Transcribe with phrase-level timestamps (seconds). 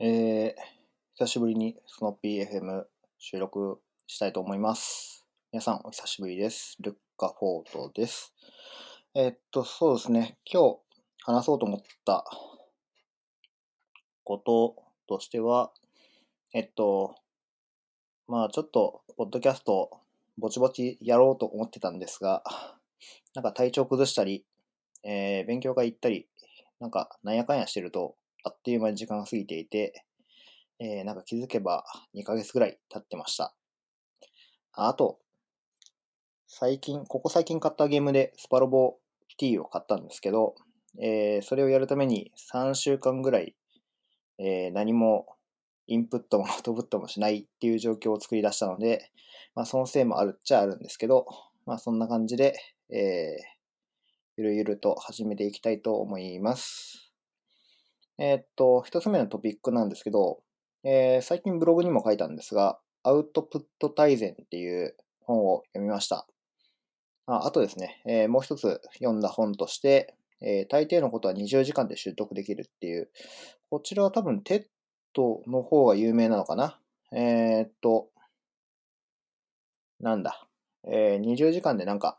[0.00, 0.62] えー、
[1.16, 2.84] 久しぶりにスノッピー FM
[3.18, 5.26] 収録したいと思います。
[5.50, 6.76] 皆さんお久しぶりです。
[6.78, 8.32] ルッカフォートです。
[9.16, 10.38] えーっと、そうですね。
[10.44, 10.78] 今日
[11.24, 12.24] 話そうと思った
[14.22, 14.76] こと
[15.08, 15.72] としては、
[16.54, 17.16] えっと、
[18.28, 19.90] まあちょっと、ポッドキャスト
[20.38, 22.44] ぼちぼちやろうと思ってたんですが、
[23.34, 24.44] なんか体調崩したり、
[25.02, 26.28] えー勉強会行ったり、
[26.78, 28.14] なんかなんやかんやしてると、
[28.44, 30.04] あっという間に時間が過ぎていて、
[30.80, 31.84] えーなんか気づけば
[32.14, 33.54] 2ヶ月ぐらい経ってました。
[34.72, 35.18] あと、
[36.46, 38.96] 最近、ここ最近買ったゲームでスパロボ
[39.36, 40.54] T を買ったんですけど、
[41.00, 43.54] えーそれをやるために3週間ぐらい、
[44.38, 45.26] えー何も
[45.86, 49.10] インプットもアウトプットもしないっていう状況を作り出したので、
[49.54, 51.26] まあそのせいもあるっちゃあるんですけど、
[51.66, 52.54] まあそんな感じで、
[52.90, 53.58] えー
[54.38, 57.07] ゆるゆると始めていきたいと思います。
[58.18, 60.40] えーっと、一つ目のトピックなんですけど、
[60.84, 66.26] えー最近ブログにも書いたんですが、アウトプット大全っていう本を読みました。
[67.26, 73.10] ああとですね、えーもう一つ読んだ本として、えー大抵のことは20時間で習得できるっていう、
[73.70, 76.80] こちらは多分 TED の方が有名なのかな。
[77.12, 78.08] えーっと、
[80.00, 80.46] なんだ、
[80.84, 82.16] えー20時間でなんか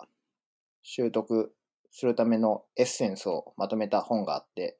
[0.83, 1.53] 習得
[1.91, 4.77] するためのエッセンスをまとめた本があって、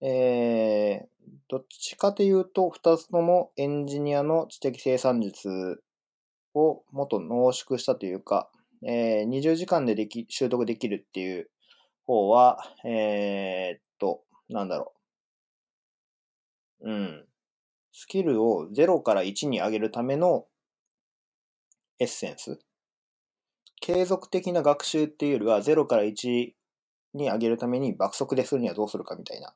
[0.00, 1.06] えー
[1.48, 5.80] どっちかというと、二つともエンジニアの知的生産術
[6.54, 8.50] をもっと濃縮したというか、
[8.84, 11.50] えー20時間ででき習得できるっていう
[12.04, 14.92] 方は、えーっと、なんだろ
[16.80, 16.90] う。
[16.90, 17.24] うん。
[17.92, 20.46] スキルを0から1に上げるための
[21.98, 22.58] エッセンス。
[23.80, 26.55] 継続的な学習っていうよりは0から1
[27.16, 29.54] に上げるために爆速でするにはどうするかみたいな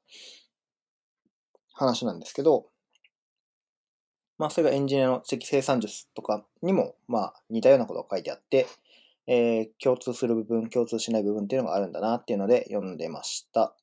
[1.72, 2.67] 話なんですけど、
[4.39, 8.67] まあそれがエンジニアの知的生産術とかにもまあ似たようなことが書いてあって、
[9.27, 13.74] えー共通する部分、共通しない部分っていうのがあるんだなっていうので読んでました。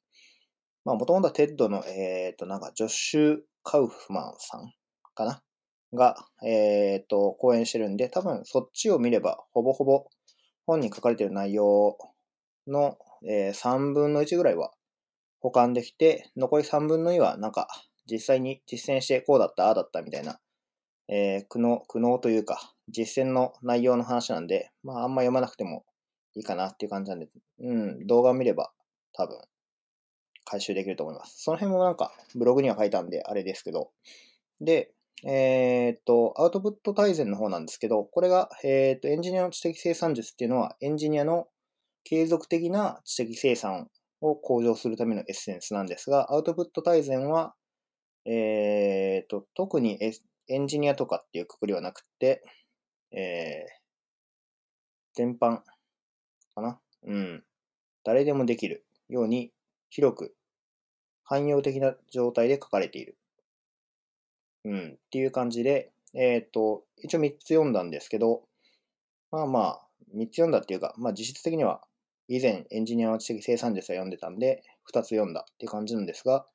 [0.84, 4.74] まあもともとは TED の、えっ、となんかジョッシュ・カウフマンさん
[5.16, 5.42] かな？
[5.94, 10.06] が、えっ、と講演してるんで、多分そっちを見ればほぼほぼ
[10.66, 11.98] 本に書かれてる内容
[12.68, 14.72] の、えー3分の1ぐらいは
[15.40, 17.68] 補完できて、残り3分の2はなんか
[18.10, 20.40] 実際に実践してこうだった、ああだったみたいな、
[21.08, 25.86] えー苦悩、苦悩というか実践の内容の話なんで、まああんま読まなくても
[26.36, 27.28] いいかなっていう感じなんで、
[27.60, 28.72] うん、動画を見れば
[29.14, 29.40] 多分
[30.46, 31.44] 回収できると思います。
[31.44, 33.92] その辺もなんかブログには書いたんであれですけど、
[34.62, 34.92] で、
[35.26, 41.48] えっと、アウトプット大全の方なんですけど、これが、えっと、エンジニアの知的生産術っていうのは、エンジニアの
[42.10, 43.90] 継続的な知的生産
[44.22, 47.54] を向上するためのエッセンスなんですが、アウトプット大全は、
[48.24, 50.00] えーっと、特に
[50.48, 52.46] エンジニアとかっていうくくりはなくて、
[53.12, 53.82] えー、
[55.16, 55.60] 全般
[56.56, 57.44] かなうん。
[58.06, 59.52] 誰でもできるように
[59.90, 60.34] 広く
[61.26, 63.18] 汎用的な状態で書かれている。
[64.64, 64.94] うん。
[64.96, 68.44] っていう感じで、えっ、と、一応3つ読んだんですけど、
[69.30, 69.82] まあまあ、
[70.16, 71.82] 3つ読んだっていうか、まあ実質的には
[72.28, 76.46] 以前エンジニアの知的生産術は読んでたんで、2つ読んだって感じなんですが、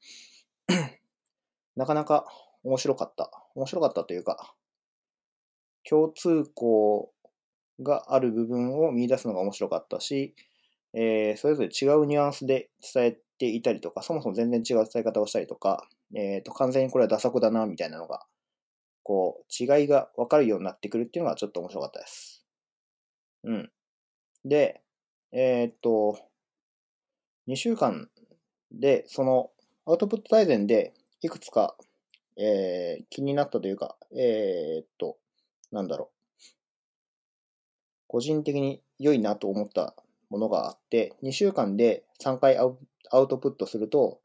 [1.76, 2.26] なかなか
[2.62, 3.30] 面白かった。
[3.54, 4.54] 面白かったというか、
[5.88, 7.12] 共通項
[7.80, 10.34] がある部分を見出すのが面白かったし、
[10.94, 18.26] えーそれぞれ違うニュアンスで伝えていたりとか、そもそも全然違う伝え方をしたりとか、えっ、と、完全にこれは打足だな、みたいなのが、
[19.02, 22.44] こう、違いが分かるようになってくるっていうのがちょっと面白かったです。
[23.44, 23.72] うん。
[24.44, 24.82] で、
[25.32, 26.18] えっ、と、
[27.48, 28.08] 2週間
[28.70, 29.50] で、その、
[29.86, 31.74] アウトプット大全で、いくつか、
[32.36, 35.16] えー気になったというか、えっ、と、
[35.70, 36.22] なんだろう。
[38.08, 39.94] 個人的に良いなと思った
[40.28, 42.78] ものがあって、2週間で3回アウ
[43.10, 44.20] アウトプットすると、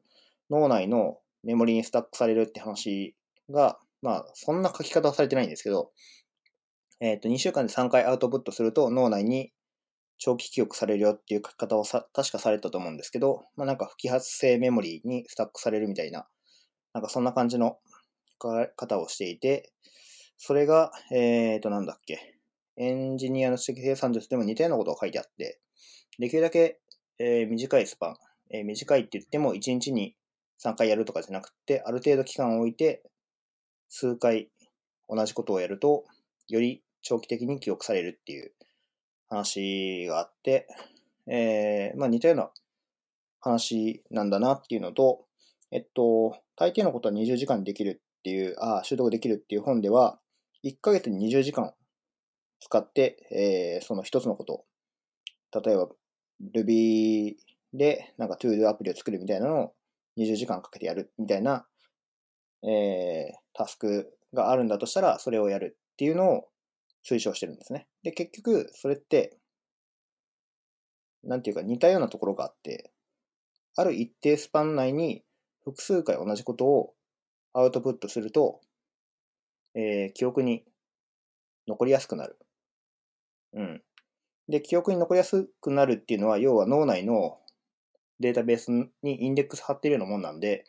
[0.50, 3.14] 脳内のメモリにスタックされるって話
[3.48, 5.90] が、まあ、そんな書き方はされてないんですけど、
[7.00, 9.52] えっ、と、2週間で3回アウトプットすると脳内に
[10.18, 16.26] 長期記憶されるよっていう書き方をさ確かされたと思うんですけど、まあなんか不揮発性メモリーにスタックされるみたいな、
[16.92, 17.78] なんかそんな感じの
[18.42, 19.72] 書かれ方をしていて、
[20.36, 22.36] それが、えっ、と、なんだっけ、
[22.76, 25.60] エンジニアの知的生産術でも似たようなことが書いてあって、
[26.18, 26.78] できるだけ、
[27.18, 28.16] えー短いスパン、
[28.50, 30.14] えー短いって言っても1日に
[30.64, 33.02] 3回やるとかじゃなくて、ある程度期間を置いて、
[33.88, 34.48] 数回
[35.08, 36.04] 同じことをやると、
[36.48, 38.52] より長期的に記憶されるっていう
[39.28, 40.66] 話があって、
[41.26, 42.50] えーまあ似たような
[43.40, 45.24] 話なんだなっていうのと、
[45.70, 50.18] えっと、大抵のことは20時間できるっていう、ああ習得できるっていう本では、
[50.64, 51.72] 1ヶ月に20時間
[52.60, 54.54] 使って、えー、その一つのこと。
[54.54, 54.64] を、
[55.64, 55.88] 例えば
[56.54, 57.36] Ruby
[57.72, 59.72] でなんか ToDo アプリを作るみたいなのを
[60.18, 61.66] 20時間かけてやるみたいな、
[62.64, 66.44] えー、タスクがあるんだとしたら、それをやるっていうのを
[67.08, 67.86] 推奨してるんですね。
[68.02, 69.36] で、結局、それって、
[71.24, 72.90] なんていうか似たようなところがあって、
[73.76, 75.22] ある一定スパン内に
[75.64, 76.94] 複数回同じことを
[77.52, 78.60] アウトプットすると、
[79.74, 80.64] えー、記憶に
[81.66, 82.36] 残りやすくなる。
[83.52, 83.82] うん。
[84.48, 87.38] で、記憶に残りやすくなるっていうのは、要は脳内の
[88.20, 90.64] データベースにインデックス貼ってるようなもんなんで、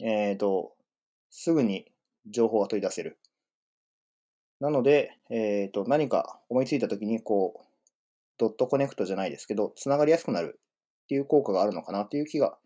[0.00, 0.72] えっ、ー、と、
[1.30, 1.86] すぐに
[2.26, 3.19] 情報が取り出せる。
[4.60, 7.66] なので、えっ、ー、と、何か思いついたときに、こう、
[8.38, 10.60] ドットコネクトじゃないですけど、つながりやすくなる
[11.04, 12.56] っていう効果があるのかなっていう気が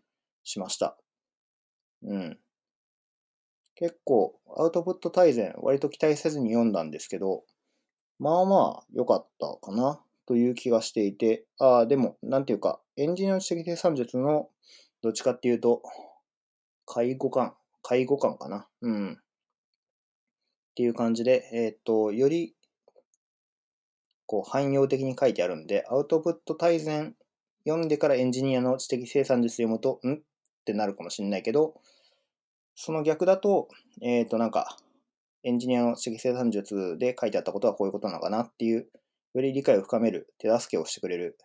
[0.43, 0.97] しました。
[2.03, 2.39] うん。
[3.75, 7.43] 結構、アウトプット大全、割と期待せずに読んだんですけど、
[8.19, 14.49] まあまあ良かったかなという気がしていて、ああ、でも、なんていうか、エンジニア知的生産術の
[15.01, 15.81] どっちかっていうと、
[16.85, 18.67] 介護官、介護官かな。
[18.81, 19.21] うん。
[20.75, 22.53] っていう感じで、えっ、と、より、
[24.25, 27.15] こう、汎用的に書いてあるんで、アウトプット大全
[27.65, 30.15] 読んでからエンジニアの知的生産術読むと、ん？
[30.15, 30.17] っ
[30.65, 31.75] てなるかもしれないけど、
[32.75, 33.69] その逆だと、
[34.01, 34.77] えっ、と、なんか、
[35.43, 38.89] エンジニアの知的生産術で書いてあったことはこういうことなのかなっていう、
[39.33, 41.37] より理解を深める、手助けをしてくれる、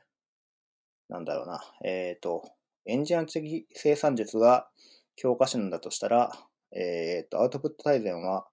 [1.08, 2.50] なんだろうな、えっ、ー、と、
[2.84, 4.68] エンジニアの知的生産術が
[5.14, 6.32] 教科書なんだとしたら、
[6.72, 8.46] えっ、ー、と、アウトプット大全は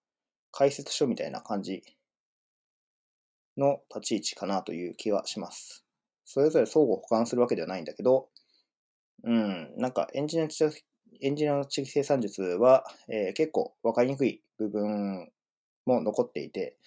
[0.52, 1.84] 解説書みたいな感じ
[3.58, 5.86] の立ち位置かなという気がします。
[6.26, 8.28] それぞれ相互補完するわけではないんだけど、
[9.24, 10.48] うん、なんかエンジニア
[11.22, 15.32] エンジニアの知的生産術は、えー、結構分かりにくい部分
[15.86, 16.78] も残っていて、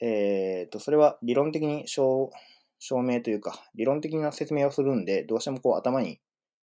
[0.00, 2.30] えっ、ー、と、それは理論的に証
[2.80, 6.20] 証明というか、理論的な説明をするんで、どうしてもこう頭に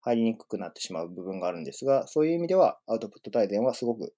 [0.01, 4.13] 入りにくくなってしまう部分があるんですが、そういう意味ではアウトプット大全はすごく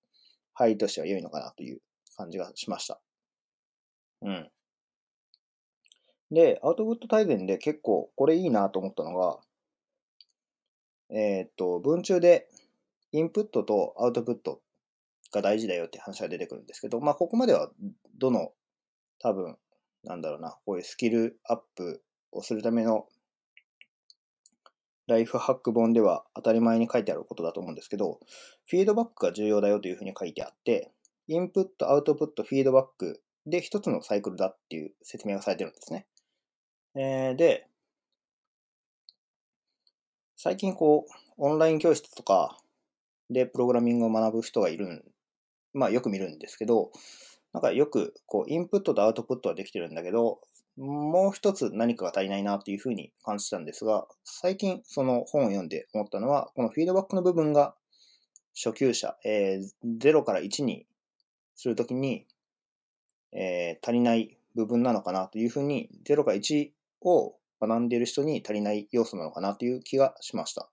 [0.56, 1.82] 入りとしては良いのかなという
[2.18, 3.00] 感じがしました。
[4.22, 4.50] うん。
[6.32, 9.38] で、アウトプット大全で結構これいいなと思ったのが、
[11.12, 12.48] えっ、と、文中で
[13.12, 14.62] インプットとアウトプット
[15.32, 17.70] が大事だよって話が出てくるんですけど、まあ、ここまでは
[18.18, 18.52] どの
[19.20, 19.58] 多分、
[20.04, 23.08] なんだろうな、こういうスキルアップをするための
[25.08, 28.20] ライフハック本では当たり前に書いてあることだと思うんですけど、
[28.66, 30.92] フィードバックが重要だよというふうに書いてあって、
[31.28, 36.08] インプット、アウトプット、フィードバックで一つのサイクルだっていう説明がされてるんですね。
[36.96, 37.68] えー、で、
[40.36, 42.58] 最近こう、オンライン教室とか
[43.30, 45.04] でプログラミングを学ぶ人がいるん、
[45.74, 46.92] まあよく見るんですけど、
[47.54, 50.42] なんかよくこう、インプットとアウトプットはできてるんだけど、
[50.78, 57.76] もう一つ何かが足りないなっていうふうに感じたんですが、最近その本を読んで思ったのは、このフィードバックの部分が
[58.56, 60.86] 初級者、えー、0から1に
[61.56, 62.26] するときに、
[63.32, 66.70] えー、足りない部分なのかなというふうに、0から1
[67.02, 70.64] を学んでいる人に足りない要素なのかなという気がしました。
[70.66, 70.68] っ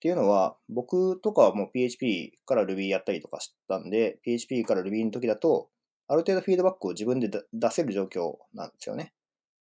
[0.00, 5.68] ていうのは、僕とかはもう PHP から Ruby やったりとかしたんで、PHP から Ruby の時だと、
[6.08, 9.12] ある程度フィードバックを自分で出せる状況なんですよね。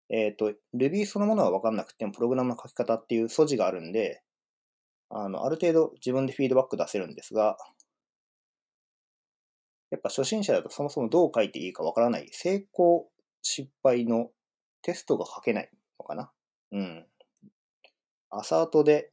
[0.10, 4.22] えっ、ー、と、Ruby そのものは分かんなくても、プログラムの書き方っていう素地があるんで、
[5.10, 7.58] あの、ある程度自分でフィードバック出せるんですが、
[9.92, 13.08] やっぱ初心者だとそもそもどう書いていいか分からない、成功、
[13.42, 14.30] 失敗の
[14.82, 15.70] テストが書けない
[16.00, 16.32] のかな。
[16.72, 17.06] うん。
[18.30, 19.12] アサートで、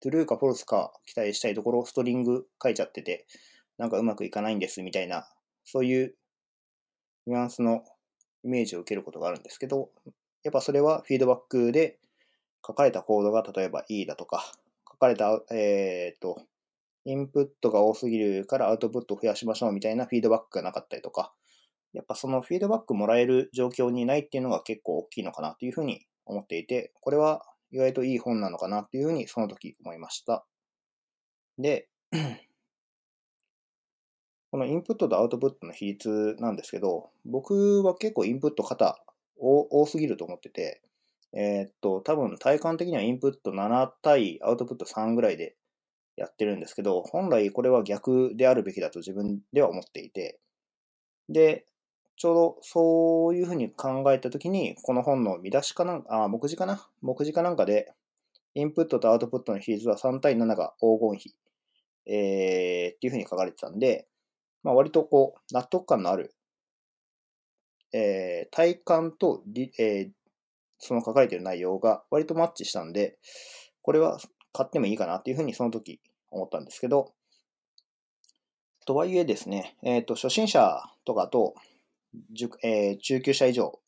[0.00, 3.26] トゥルーかフォルスか期待したいところをストリング書いちゃってて、
[3.78, 5.28] なんかうまくいかないんですみたいな、
[5.64, 6.14] そういう
[7.26, 7.84] ニュアンスの
[8.44, 9.90] イメージを受けることがあるんですけど、
[10.42, 11.98] やっぱそれはフィードバックで
[12.66, 14.52] 書かれたコードが例えば E だとか、
[14.90, 16.42] 書かれた、えっ、ー、と、
[17.04, 21.32] インプットが多すぎるからアウトプットを増やしましょうみたいなフィードバックがなかったりとか、
[21.92, 30.44] やっぱそのフィードバックもらえる状況にないっていうのが結構大きいのかなというふうに思っていて、これは意外といい本なのかなっていうふうにその時思いました。
[31.58, 31.88] で、
[34.50, 39.02] このインプットとアウトプットの比率なんですけど、僕は結構インプット型
[39.42, 40.82] 多すぎると思ってて、
[41.34, 45.56] えー、っと、多分体感的にはインプット7対アウトプット3ぐらいで
[46.16, 50.38] やってるんですけど、本来これは逆であるべきだと自分では思っていて、
[51.28, 51.66] で、
[52.16, 56.86] ちょうどそういうふうに考えたときに、この本の見出しかなんか、あ、目次かな？
[57.00, 57.92] 目次かなんかで、
[58.54, 61.34] インプットとアウトプットの比率は3対7が黄金比
[62.06, 64.06] えー、っていうふうに書かれてたんで、
[64.62, 66.34] まあ、割とこう、納得感のある、
[67.92, 69.42] えー、体感と、
[69.78, 70.10] えー、
[70.78, 73.18] その書かれている内容が割とマッチしたんで、
[73.82, 74.18] これは
[74.52, 77.12] 買ってもいいかなっていうふうにその時思ったんですけど、
[78.84, 81.54] とはいえですね、えっ、ー、と、初心者とかと、
[82.64, 83.78] えー、中級者以上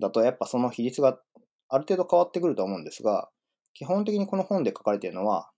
[0.00, 1.18] だとやっぱその比率が
[1.68, 3.30] ある程度変わってくると思うんですが、
[3.72, 5.50] 基本的にこの本で書かれているのは、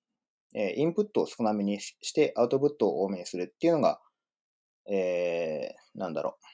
[0.55, 4.00] えインプットを少なめにしてアウトプットを多めにするっていうのが、
[4.91, 6.47] えー、なんだろう、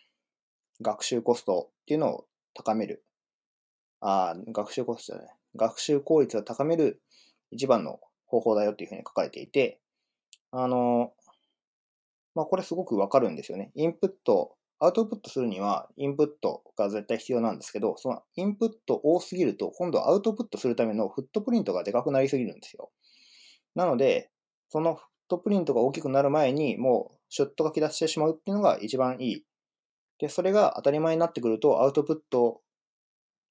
[0.82, 3.04] 学習コストっていうのを高める。
[4.00, 5.34] ああ学習コストじゃない。
[5.56, 7.00] 学習効率を高める
[7.50, 9.80] 一番の方法だよっていうふうに書かれていて、
[10.50, 11.12] あの、
[12.34, 13.70] まあ、これすごくわかるんですよね。
[13.74, 22.90] インプットアウトプットするにはインプットが絶対必要なんですけど、そのインプット多すぎると、今度アウトプットするためのフットプリントがでかくなりすぎるんですよ。
[23.76, 24.32] なので、
[24.70, 29.44] そのフットプリントが大きくなる前に、もうショットがき出してしまうっていうのが一番いい。
[30.22, 32.60] で、それが当たり前になってくると、アウトプット、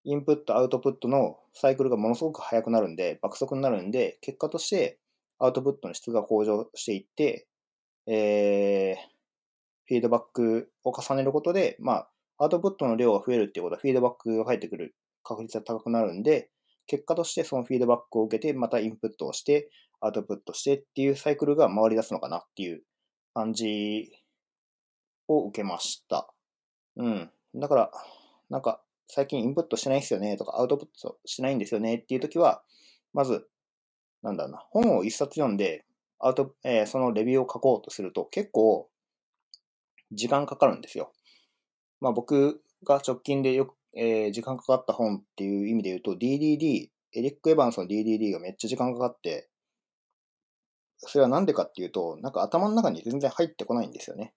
[0.06, 4.98] インプット、アウトプットのサイクルがものすごく速くなるんで、爆速になるんで、結果として
[5.38, 7.46] アウトプットの質が向上していって、
[8.08, 8.96] えー、
[9.86, 16.52] フィードバックを重ねることで、まあ、アウトプットの量が増えるっていうことは、フィードバックが返ってくる確率が高くなるんで、
[16.88, 22.82] 結果としてそのフィードバックを受けて、またインプットをして、アウトプットしてっていうサイクルが回り出すのかなっていう
[23.34, 24.10] 感じ
[25.28, 26.34] を受けました。
[26.98, 27.32] うん。
[27.56, 27.92] だから、
[28.50, 32.64] なんか、最近インプットしてないですよねとか、アウトプットしてないんですよねっていう時は、
[33.14, 33.48] まず、
[34.24, 35.86] なんだろうな、本を一冊読んで、
[36.20, 38.90] アウト、えー、そのレビューを書こうとすると、結構、
[40.12, 41.12] 時間かかるんですよ。
[42.00, 49.50] まあ僕が直近でよく、えー、時間かかった本っていう意味で言うと DDD、エリック・エヴァンスの DDD がめっちゃ時間かかって、
[50.98, 54.34] それはなんでかっていうと、なんか頭の中に全然入ってこないんですよね。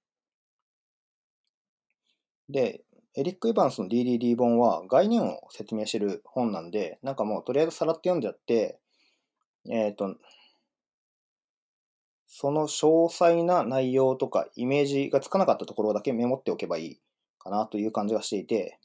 [2.48, 2.84] で、
[3.16, 8.78] エリック・エヴァンスの DDD 本は概念を説明してる本なんで、なんかもうとりあえずさらって読んじゃって、
[9.70, 10.16] えっ、ー、と、
[12.26, 17.00] その詳細な内容とかイメージがつかなかったところだけメモっておけばいい
[17.38, 18.80] かなという感じがしていて、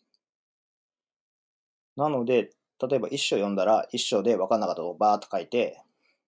[1.96, 2.51] なので、
[2.88, 5.82] 例えば一章読んだら一章で分かんなかったことをバーっと書いて、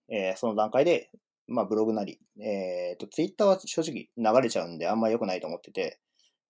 [0.09, 1.11] えー、その段階で、
[1.47, 5.99] まあブログなり、えっ、ー、と、ツイッターは正直流れちゃうんであんまり良くないと思ってて、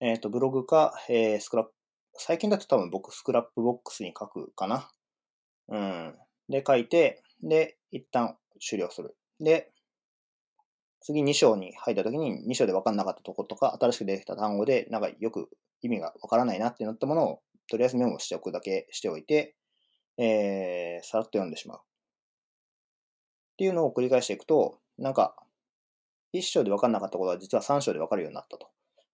[0.04, 1.74] えっ、ー、と、ブログか、えー、スクラップ、
[2.16, 4.90] 最近だと多分僕 Scrapbox に書くかな。
[5.68, 6.16] うん。
[6.50, 9.16] で、書いて、で、一旦終了する。
[9.40, 9.72] で、
[11.02, 15.50] 次2章に入った時に2章で分かんなかったとことか、新しく出てきた単語で、なんかよく
[15.84, 17.40] 意味が分からないなってなったものを、
[17.70, 19.56] とりあえずメモしておくだけしておいて、
[20.18, 21.78] えー、さらっと読んでしまう。
[21.78, 21.82] っ
[23.58, 25.36] ていうのを繰り返していくと、なんか、
[26.34, 28.72] 1章で分かんなかったことは実は3章で分かるようになったと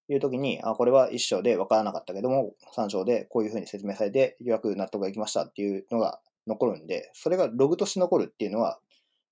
[0.10, 8.80] いう時に、あ、これは1章で分からなかったけども、3章でこういうふうに説明されて、ようやく納得がいきましたっていうのが残るんで、それがログとして残るっていうのは、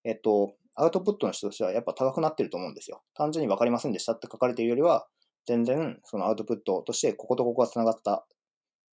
[0.03, 3.01] えっと、アウトプットの人としてはやっぱ高くなってると思うんですよ。
[3.13, 5.07] 単純に分かりませんでしたって書かれているよりは、
[5.47, 8.25] 全然そのアウトプットとしてこことここが繋がった。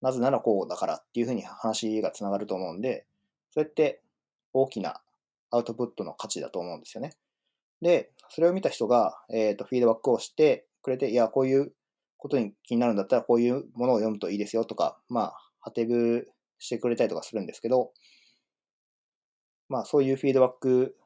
[0.00, 3.06] なぜならこうだからっていうふうに話が繋がると思うんで、
[3.50, 4.02] そうやって
[4.52, 5.00] 大きな
[5.50, 7.12] アウトプットの価値だと思うんですよね。
[7.80, 11.72] で、それを見た人が、えっ、ー、と、フィードバックをしてくれて、いや、こういう
[12.18, 17.92] ことに気になるんだったら、こういうものを読むといいですよとか、まあ、ハテブしてくれたりとかするんですけど、
[19.68, 20.96] まあ、そういうフィードバック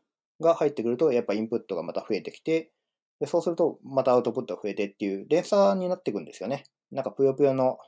[0.40, 2.72] が入ってくると、やっぱインプットがまた増えてきて、
[3.20, 6.64] でそうすると、またアウトプットが増えてっていう連鎖になっていくんですよね。
[6.90, 7.78] なんかぷよぷよの、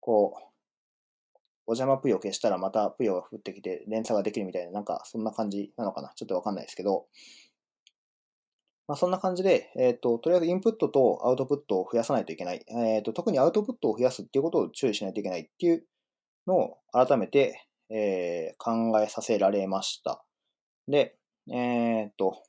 [0.00, 0.50] こう、
[1.66, 6.12] お邪魔ぷよ消したらまたぷよが降ってきて連鎖ができるみたいな、なんかそんな感じなのかな。
[6.16, 7.06] ちょっとわかんないですけど、
[8.90, 12.64] まあ、そんな感じで、えっ、ー、と、とりあえずインプットとアウトプットを増やさないといけない。
[12.68, 15.84] えっ、ー、と、特にアウトプットを増やすっていうことを注意しないといけないっていう
[16.48, 20.24] のを改めて、えー、考えさせられました。
[20.88, 21.16] で、
[21.52, 22.42] え、っと、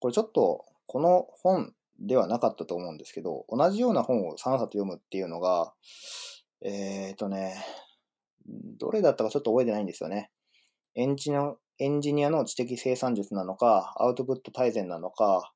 [0.00, 5.74] これちょっと、この本ではなかったと思うんですけど、同じような本を3冊読むっていうのが、
[6.60, 7.54] え、っとね、
[8.48, 10.32] どれだったかちょっと覚えてないんですよね。
[10.94, 15.52] エンジニアエンジニアの知的生産術なのか、アウトプット大全なのか、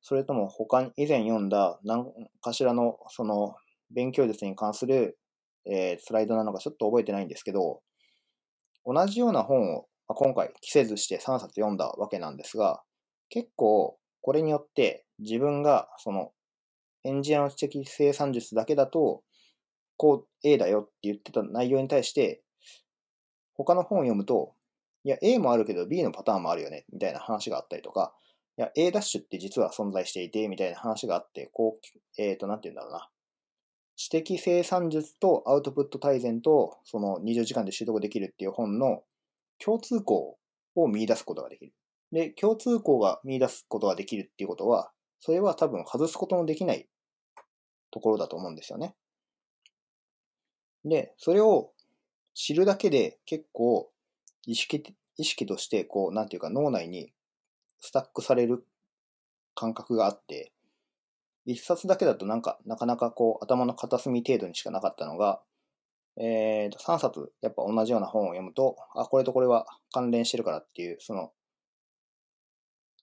[0.00, 2.06] それとも他に以前読んだ何
[2.40, 3.56] かしらのその
[3.90, 5.18] 勉強術に関する、
[5.66, 7.82] えー、スライドなのかちょっと覚えてないんですけど、
[8.84, 12.82] 同じような本をまあ、今回季節して3冊読んだわけなんですが、
[13.28, 16.30] 結構これによって自分がその
[17.04, 19.22] エンジニアの知的生産術だけだと、
[19.96, 22.42] こう A だよって言ってた内容に対して、
[23.54, 24.54] 他の本を読むと、
[25.06, 28.12] いや A もあるけど B のパターンもあるよね、みたいな話があったりとか、
[28.58, 33.08] いや、A ダッシュって実は存在していて、みたいな話があって、こう、えっ、ー、と、なんて言うんだろうな。
[33.94, 39.04] 知的生産術とアウトプット大全と、その20時間で習得できるっていう本の
[39.64, 40.38] 共通項
[40.74, 41.72] を見出すことができる。
[42.10, 46.88] で、共通項が見出すことができるっていうことは、それは多分外すことのできない
[47.92, 48.96] ところだと思うんですよね。
[50.84, 51.70] で、それを
[52.34, 53.88] 知るだけで結構
[54.46, 57.12] 意識意識として、こう、なんていうか脳内に
[57.80, 58.64] スタックされる
[59.54, 60.52] 感覚があって、
[61.44, 65.40] 一冊だけだとなんか、なかなかこう、頭の片隅程度にしかなかったのが、
[66.18, 71.32] えー、と、3冊、やっぱ同じような本を読むと、あ、これとこれは関連してるからっていう、その、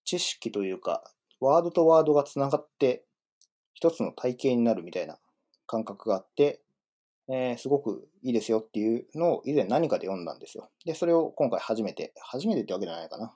[0.03, 1.03] 知識というか、
[1.39, 3.05] ワードとワードがつながって、
[3.73, 5.19] 一つの体系になるみたいな
[5.67, 6.62] 感覚があって、
[7.33, 10.69] えー、すごくいいですよっていうのを以前何かで読んだんですよ。
[10.85, 13.35] で、それを今回初めて、初めてってわけじゃないかな。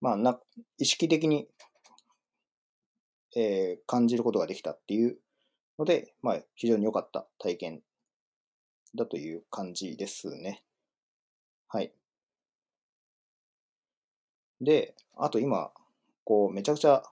[0.00, 0.38] まあ、な
[0.78, 1.48] 意識的に
[3.34, 5.16] えー、感じることができたっていう
[5.78, 7.82] ので、まあ、非常に良かった体験
[8.94, 10.62] だという感じですね。
[11.68, 11.92] はい。
[14.60, 15.70] で、あと今、
[16.24, 17.02] こう、めちゃくちゃ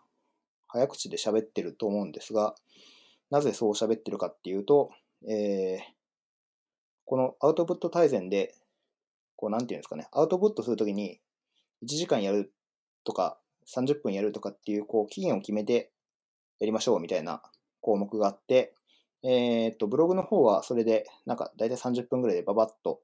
[0.68, 2.54] 早口で喋ってると思うんですが、
[3.30, 4.90] なぜそう喋ってるかっていうと、
[5.28, 5.80] えー、
[7.04, 8.54] このアウトプット大全で、
[9.36, 11.20] こう、なんていうんですかね、アウトプットするときに、
[11.82, 12.52] 1時間やる
[13.04, 13.38] とか、
[13.74, 15.90] 30分やるとかっていう、こう、期限を決めて
[16.58, 17.42] やりましょうみたいな
[17.80, 18.74] 項目があって、
[19.22, 23.00] えっ、と、ブログの方はそれで、なんか大体30分ぐらいでババッと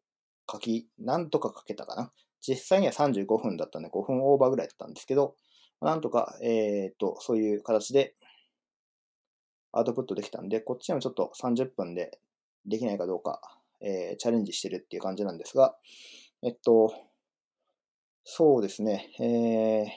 [0.51, 2.13] 書き、なんとか書けたかな。
[2.41, 5.35] 実際には35分だったんで5分オーバーぐらいだったんですけど、
[5.81, 8.15] なんとか、えっ、と、そういう形で
[9.77, 12.19] アウトプットできたんで、こっちでもちょっと30分で
[12.65, 13.41] できないかどうか、
[13.81, 15.77] えー、チャレンジしてるっていう感じなんですが、
[16.43, 16.93] えっと、
[18.25, 19.89] そうですね、えー、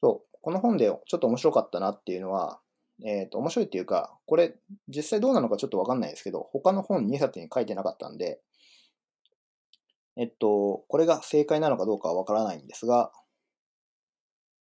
[0.00, 2.60] そう、この本でちょっと面白かったなっていうのは、
[3.04, 4.54] えっ、と、面白いっていうか、これ
[4.88, 8.40] 実際どうなのかちょっとわかんないですけど、他の本2冊に書いてなかったんで、
[10.16, 13.10] えっと、これが正解なのかどうかはわからないんですが、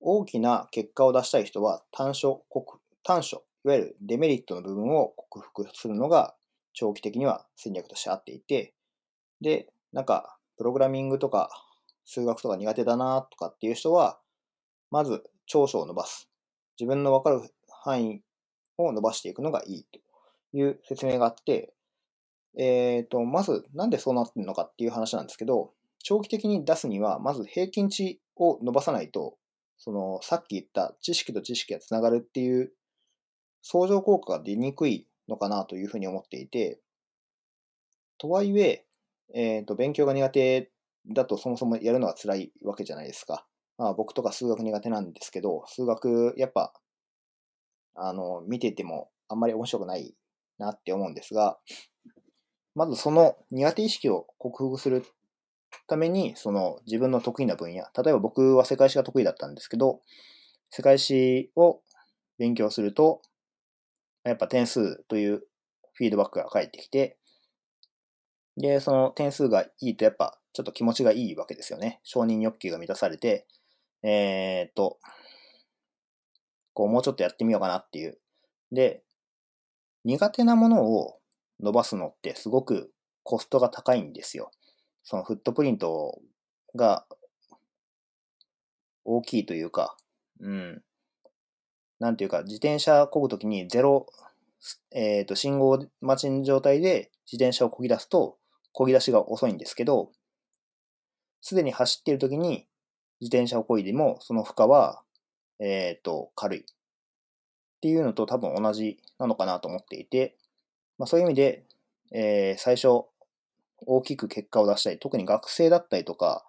[0.03, 2.45] 大きな結果を出したい人は短所、
[3.05, 6.35] 短所、いわゆるデメリットの部分を克服するのが
[6.75, 8.75] 長期的には戦略としてあっていて、
[9.41, 11.51] で、なんか、プログラミングとか
[12.05, 14.19] 数学とか苦手だなとかっていう人は、
[14.91, 16.29] まず長所を伸ばす。
[16.79, 18.23] 自分のわかる範囲
[18.79, 20.01] を伸ばしていくのがいいと
[20.57, 21.73] いう説明があって、
[22.59, 29.37] えっ、ー、と、まずなんでそうなってるのかっていう話なんですけど、長期的に出すには、まず平均値を伸ばさないと、
[29.85, 32.73] その、さっき言った知識と知識がつながるっていう
[33.63, 36.79] 相乗効果が出にくいのかなというふうに思っていて、
[38.17, 38.87] とはいえ、
[39.35, 40.71] えっ、ー、と、勉強が苦手
[41.11, 43.45] だとそもそもやるのが辛いわけじゃないですか。
[43.77, 46.73] まあ僕とか数学苦手なんですけど、数学やっぱ、
[47.97, 50.15] あの、見ててもあんまり面白くない
[50.59, 51.59] なって思うんですが、
[52.77, 55.05] まずその苦手意識を克服する
[55.87, 60.01] ために、その自分の得意な分野、例えば僕は世界史が得意だったんですけど、
[60.71, 61.81] 世界史を
[62.39, 63.23] 勉強すると、
[64.25, 65.43] やっぱ点数という
[65.95, 67.19] フィードバックが返ってきて、
[68.57, 72.01] で、その点数がいいとやっぱちょっと気持ちがいいわけですよね。
[72.03, 73.47] 承認欲求が満たされて、
[74.03, 74.99] えー、っと、
[76.75, 78.19] こう、もうちょっとやってみようかなっていう。
[78.71, 79.03] で、
[80.05, 81.19] 苦手なものを
[81.61, 84.51] 伸ばすのってすごくコストが高いんですよ。
[85.05, 86.21] そのフットプリント
[86.75, 87.07] が
[89.05, 89.97] 大きいというか、
[90.41, 90.83] うん。
[91.99, 94.07] なんていうか、自転車漕ぐときにゼロ、
[94.93, 98.39] えっ、ー、と、信号待ちの状態で自転車を漕ぎ出すと、
[98.75, 100.11] 漕ぎ出しが遅いんですけど、
[101.41, 102.67] すでに走っているときに
[103.21, 105.03] 自転車を漕いでも、その負荷は、
[105.59, 106.61] えっ、ー、と、軽い。
[106.61, 106.65] っ
[107.83, 110.37] ていうのと多分同じなのかなと思っていて、
[110.99, 111.65] まあ、そういう意味で、
[112.13, 113.07] えー、最初、
[113.87, 114.99] 大きく結果を出したい。
[114.99, 116.45] 特に学生だったりとか、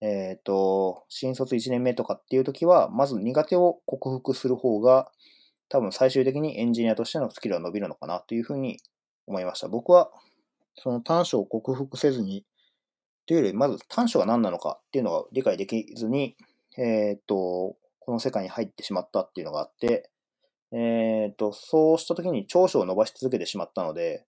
[0.00, 5.10] えっ、ー、と、新卒1年目とかっていう時は、まず苦手を克服する方が、
[5.68, 8.78] 多分最終的にエンジニアとしてのスキルは伸びるのかなというふうに
[9.26, 9.68] 思いました。
[9.68, 10.10] 僕は、
[10.76, 12.44] その短所を克服せずに、
[13.26, 16.36] というより、まず短所が何なのかっていうのが理解できずに、
[16.76, 20.10] えっ、と、この世界に入ってしまったっていうのがあって、
[20.72, 24.26] えっ、と、そうした時に長所を伸ばし続けてしまったので、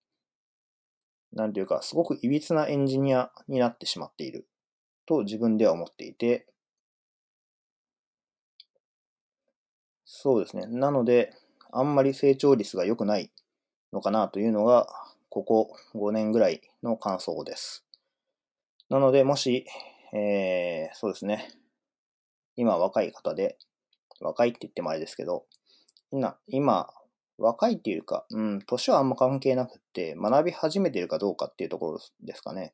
[1.33, 4.47] なんていうか、すごく歪なエンジニアになってしまっている
[5.05, 6.47] と自分では思っていて、
[10.05, 10.65] そうですね。
[10.67, 11.33] なので、
[11.71, 13.31] あんまり成長率が良くない
[13.91, 14.87] のかなというのが、
[15.29, 17.85] ここ5年ぐらいの感想です。
[18.89, 19.65] なので、もし、
[20.13, 21.51] えー、そうですね。
[22.55, 23.57] 今若い方で、
[24.21, 25.45] 若いって言ってもあれですけど、
[26.11, 26.89] 今、今、
[27.37, 32.73] 若いっていうか、うん、年はあんま関係なくって、学び始めてるかどうかっていうところですかね。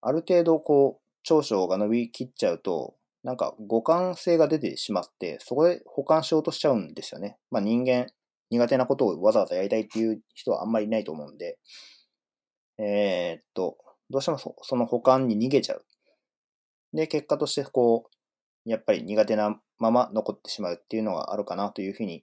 [0.00, 7.38] ある程度、こう、長所が伸びきっちゃうと、なんか互換性が出てしまって、そこで保管しようとしちゃうんですよね。
[7.50, 8.06] まあ人間、
[8.50, 11.58] 苦手なことをわざわざやりたいっていう人はあんまりいないと思うんで、
[12.78, 13.76] えー、っと、
[14.08, 15.84] どうしてもそその保管に逃げちゃう。
[16.94, 22.22] で、結果としてこう、やっぱり苦手なまま残ってしまうっていうのがあるかなというふうに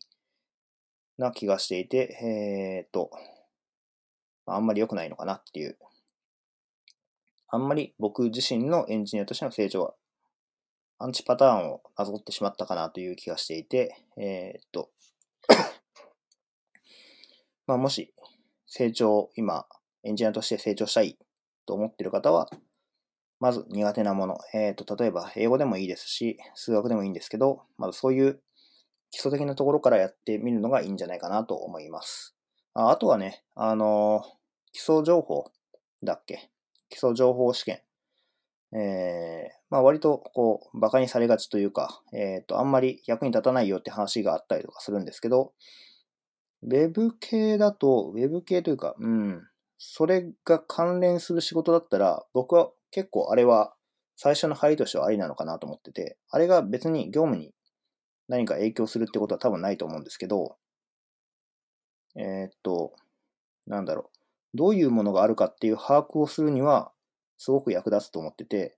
[1.18, 3.12] な気がしていて、えー、っと、
[4.46, 5.78] あんまり良くないのかなっていう。
[7.50, 9.94] あんまり僕自身のエンジニアとしての成長は、
[11.00, 14.90] アンチパターンをなぞってしまったかなという気がしていて、えー、っと、
[17.68, 18.14] まあもし
[18.68, 19.66] 成長、今、
[20.04, 21.18] エンジニアとして成長したい
[21.66, 22.50] と思っている方は、
[23.40, 24.38] まず苦手なもの。
[24.54, 28.42] えっ、と、例えば英語でもいいですし、数学でもいいんですけど、まずそういう
[29.12, 32.36] 基礎的なところからやってみるのがいいんじゃないかなと思います。
[32.74, 34.24] ああとはね、あのー、
[34.74, 35.52] 基礎情報
[36.04, 36.52] だっけ？
[36.90, 37.82] 基礎情報試験。
[38.74, 45.54] えー、まあ割とこう、馬鹿にされがちというか、えっ、ー、と、あんまり役に立たないよって話があったりとかするんですけど、
[46.64, 49.42] ウェブ系だと、ウェブ系というか、うん、
[49.78, 53.74] それが関連する仕事だったら、僕は結構あれは
[54.16, 57.54] 最初の入りとしてはありなのかなと思ってて、あれが別に業務に
[58.28, 60.58] 何か影響するってことは多分ないと思うんですけど、
[62.16, 62.94] えー、っと、
[63.68, 64.58] なんだろう。
[64.58, 66.92] どういうものがあるかっていう把握をするには、
[67.38, 68.78] すごく役立つと思ってて、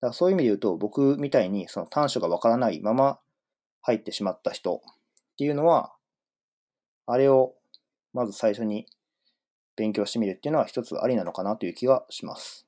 [0.00, 3.18] だからそういう意味で言うと、僕みたいにその短所がわからないまま
[3.82, 5.92] 入ってしまった人っていうのは、
[7.06, 7.54] あれを
[8.12, 8.86] まず最初に
[9.76, 12.66] 勉強してみるっていうのは一つありなのかなという気がします。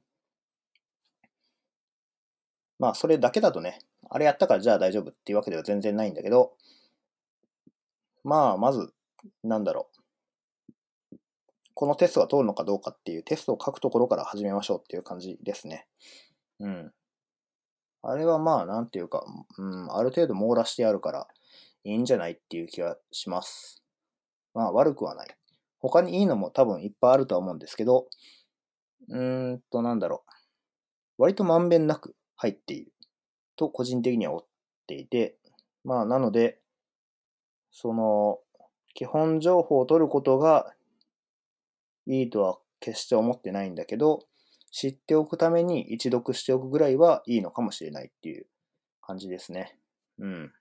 [2.78, 6.52] まあ、それだけだとね、あれやったからじゃあ大丈夫っていうわけでは全然ないんだけど、
[8.24, 8.92] まあ、まず、
[9.42, 9.88] なんだろ
[11.12, 11.16] う。
[11.74, 15.86] このテストが通るのかどうかっていうテストを書くところから始めましょうっていう感じですね。
[16.60, 16.92] うん。
[18.02, 19.24] あれはまあ、なんていうか、
[19.56, 21.28] うん、ある程度網羅してあるから
[21.84, 23.82] いいんじゃないっていう気がします。
[24.54, 25.28] まあ、悪くはない。
[25.78, 28.08] 他にいいのも多分いっぱいあるとは思うんですけど、
[29.08, 30.30] うーんと、なんだろう。
[31.18, 32.92] 割とまんべんなく入っている
[33.58, 34.46] と個人的には思っ
[34.86, 35.36] ていて、
[35.84, 36.60] まあなので、
[37.70, 38.38] その
[38.94, 40.72] 基本情報を取ることが
[42.06, 44.20] いいとは決して思ってないんだけど、
[44.70, 48.46] 知っておくために一読しておくぐらいはいいのかもしれないっていう
[49.00, 49.76] 感じですね。
[50.18, 50.52] うん。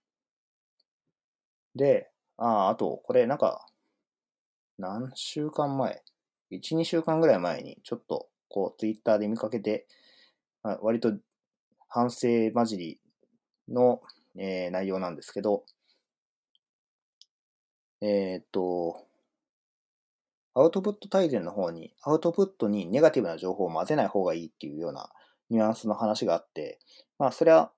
[1.76, 3.66] で、ああ、あと、これなんか、
[4.78, 6.04] 何週間前
[6.52, 9.88] ?1、2週間ぐらい前にちょっとこうツイッターで見かけて、
[10.82, 11.14] 割と
[11.88, 13.00] 反省混じり
[13.70, 14.02] の、
[14.38, 15.64] えー、内容なんですけど、
[18.02, 19.08] えー、っと、
[20.54, 25.10] アウトプット大全の方に、アウトプットにネガティブな情報を混ぜない方がいいっていうような
[25.50, 26.80] ニュアンスの話があって、
[27.20, 27.72] まあ、それは、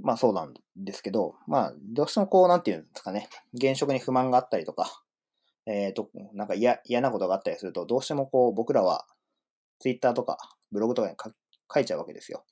[0.00, 5.02] まあそうなんですけど、まあ、どうしてもこう、なんていうんですかね、現職に不満があったりとか、
[5.66, 9.06] えっ、と、なんか嫌なことがあったりすると、どうしてもこう、僕らは、
[9.80, 10.38] ツイッターとか、
[10.72, 11.16] ブログとかに
[11.72, 12.44] 書いちゃうわけですよ。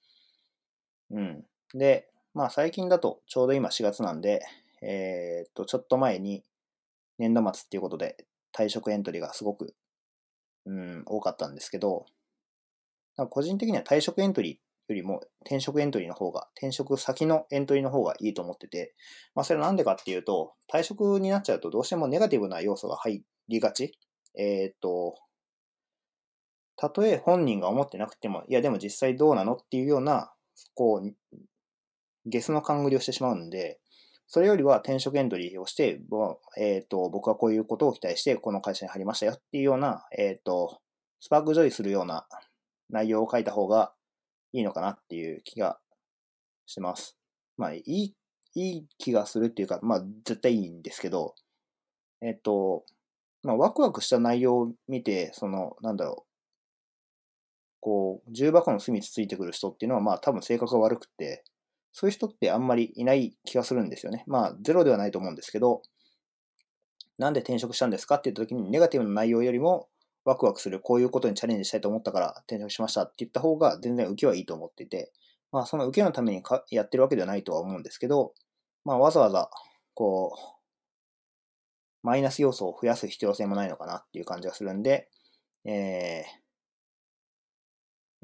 [1.11, 1.45] うん。
[1.75, 4.41] で、まあ最近だとちょうど今4月なんで、
[4.83, 6.45] えー、っと、ちょっと前に
[7.19, 8.17] 年度末っていうことで
[8.57, 9.75] 退職エントリーがすごく、
[10.67, 12.07] うん、多かったんですけど、
[13.31, 18.95] 個人的には退職エントリーよりも転職エントリーの方が、転職先のエントリーの方がいいと思ってて、
[19.35, 23.99] まあそれはなんでかっていうと、退職になっちゃうとどうしてもネガティブな要素が入りがち。
[24.39, 25.17] えー、っと、
[26.77, 30.33] たとえ本人が思ってなくても、いやでも実際どうなのっていうような
[30.75, 31.39] こう、
[32.27, 33.81] ゲスの勘繰りをしてしまうんで、
[34.27, 36.01] それよりは転職エントリーをして、
[36.59, 40.81] えっ、ー、と、僕はこういうことを期待して、この会社に入りましたよっていうような、えっ、ー、と、
[41.21, 42.27] スパークジョイするような
[42.91, 43.95] 内容を書いた方が
[44.53, 45.79] いいのかなっていう気が
[46.67, 47.17] してます。
[47.57, 48.15] まあ、いい、
[48.55, 51.35] いい気がするっていうか、まあ、絶対いいんですけど、
[52.21, 52.85] えっ、ー、と、
[53.43, 56.28] まあ、ワクワクした内容を見て、その、なんだろう、
[57.81, 61.45] こう、重箱の隅つついてくる人っていうのは、まあ多分性格が悪くて、
[61.93, 64.25] そういう人ってあんまりいない気がするんですよね。
[64.27, 65.83] まあゼロではないと思うんですけど、
[67.19, 69.89] なんで転職したんですかって言った時にネガティブな内容よりも
[70.25, 75.13] ワクワクする、こういうことにチャレンジしたいと思ったから転職しましたって言った方が全然受けはいいと思ってて、
[75.51, 78.35] まあその受けのためにかやってるわけではないとは思うんですけど、
[78.85, 79.51] まあわざわざ、
[79.95, 80.59] こう、
[82.03, 85.09] マイナス要素を増やす必要性もないのかなっていう感じがするんで、
[85.65, 86.38] えー、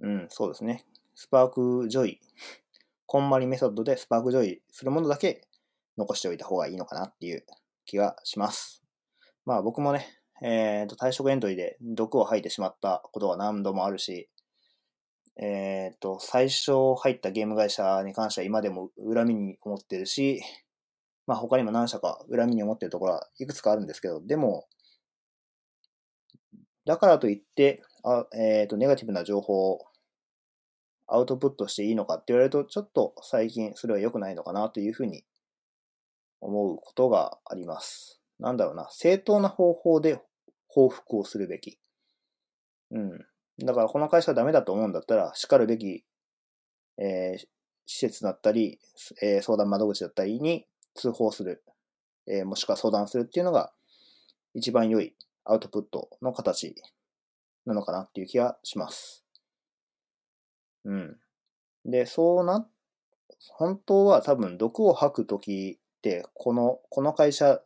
[0.00, 0.84] うん、そうですね。
[1.14, 2.20] spark joy。
[3.06, 5.46] こんまりメソッドで spark joy するものだけ
[5.96, 7.44] 残しておいた方がいいのかなっていう
[7.84, 8.82] 気がします。
[9.44, 10.06] まあ僕もね、
[10.42, 14.28] えっ、ー、と、退職エントリーで毒を吐いてしまったことが何度もあるし、
[15.40, 20.42] えっ、ー、と、最初入ったゲーム会社に関しては今でも恨みに思ってるし、
[21.26, 24.66] まあ他にも何社か恨みに思ってるところはいくつかあるんですけど、でも、
[26.84, 29.86] だからといって、あえっ、ー、と、ネガティブな情報を
[31.06, 35.24] アウトプットしていいのかって言われると、ちょっと最近それは良くないのかなというふうに
[36.40, 38.20] 思うことがあります。
[38.38, 40.20] なんだろうな、正当な方法で
[40.68, 41.78] 報復をするべき。
[42.90, 43.18] うん。
[43.64, 46.04] だからこの会社はダメだと思うんだったら、叱るべき、
[46.98, 47.46] えー、
[47.86, 48.78] 施設だったり、
[49.22, 51.62] えー、相談窓口だったりに通報する、
[52.26, 53.72] えー、もしくは相談するっていうのが
[54.54, 55.14] 一番良い
[55.44, 56.74] アウトプットの形
[57.66, 59.24] なのかなっていう気がします。
[60.84, 61.16] うん。
[61.84, 62.68] で、そうな、
[63.50, 67.60] 本当は多分毒を吐くときって、この、この会社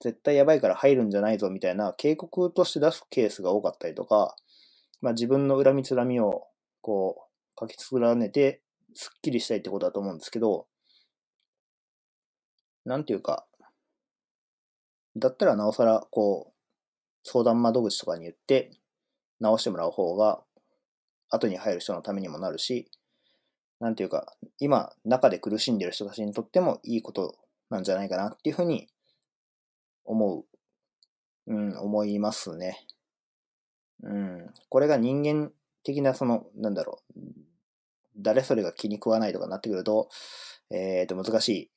[0.00, 4.36] 絶対やばいから入るんじゃないぞみたいな警告として出すケースが多かったりとか、
[5.00, 6.46] まあ自分の恨みつらみを
[6.80, 8.62] こう書き連ねて
[8.94, 10.66] スッキリしたいってことだと思うんですけど、
[12.84, 13.46] なんていうか、
[15.16, 18.70] だったらなおさらこう相談窓口とかに言って
[19.40, 20.40] 直してもらう方が
[21.30, 22.90] 後に入る人のためにもなるし、
[23.80, 27.36] なんていうか、今中で苦しんでる人たちにとってもいいこと
[27.70, 28.88] なんじゃないかなっていうふうに
[30.04, 30.44] 思う。
[31.46, 32.86] うん、思いますね。
[34.02, 34.50] うん。
[34.68, 35.50] これが人間
[35.82, 37.20] 的な、その、なんだろう、
[38.16, 40.10] 誰それが気に食わないとかなってくると、
[40.70, 41.70] えっ、ー、と、難しい。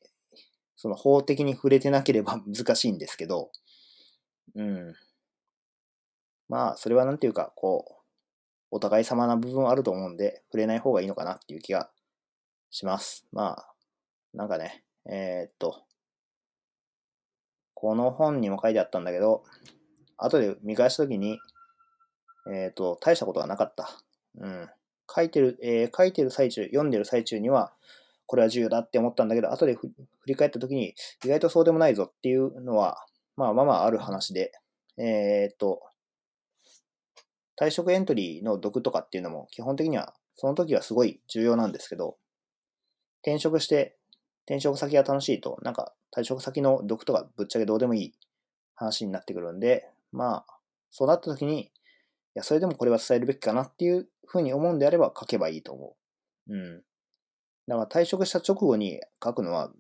[0.76, 3.52] その法的に触れてなければ 難しいんですけど、
[4.56, 4.94] うん。
[6.52, 7.94] まあ、それはなんていうか、こう、
[8.72, 11.90] お互い様な部分あると思うんで、触れない方がいいのかなっていう気が
[12.72, 13.26] します。
[13.32, 13.74] まあ、
[14.34, 15.82] なんかね、えー、っと、
[17.74, 19.46] この本にも書いてあったんだけど、
[20.18, 21.40] 後で見返したときに、
[22.54, 23.90] えっ、と、大したことはなかった。
[24.38, 24.70] うん。
[25.10, 27.72] 書いてる、えー、書いてる最中、読んでる最中には、
[28.26, 29.90] これは重要だって思ったんだけど、後で振
[30.28, 32.98] り返ったときに、意外とそうでもないぞっていうのは、
[33.38, 34.52] まあまあまあある話で、
[34.98, 35.82] えっ、と、
[37.62, 42.18] 退職エントリーの読とかっていうのも基本的にはその時はすごい重要なんですけど、
[43.22, 43.98] 転職して
[44.46, 48.14] 転職先が楽しいと、なんか退職先の読とかぶっちゃけどうでもいい
[48.76, 50.58] 話になってくるんで、まあ、
[50.90, 51.70] そうなった時に、い
[52.34, 55.96] や、それでもこれは伝えるべきかなっていうふうに思うんであれば書けばいいと思
[56.48, 56.54] う。
[56.54, 56.84] うん。
[57.68, 59.72] だから退職した直後に書くのは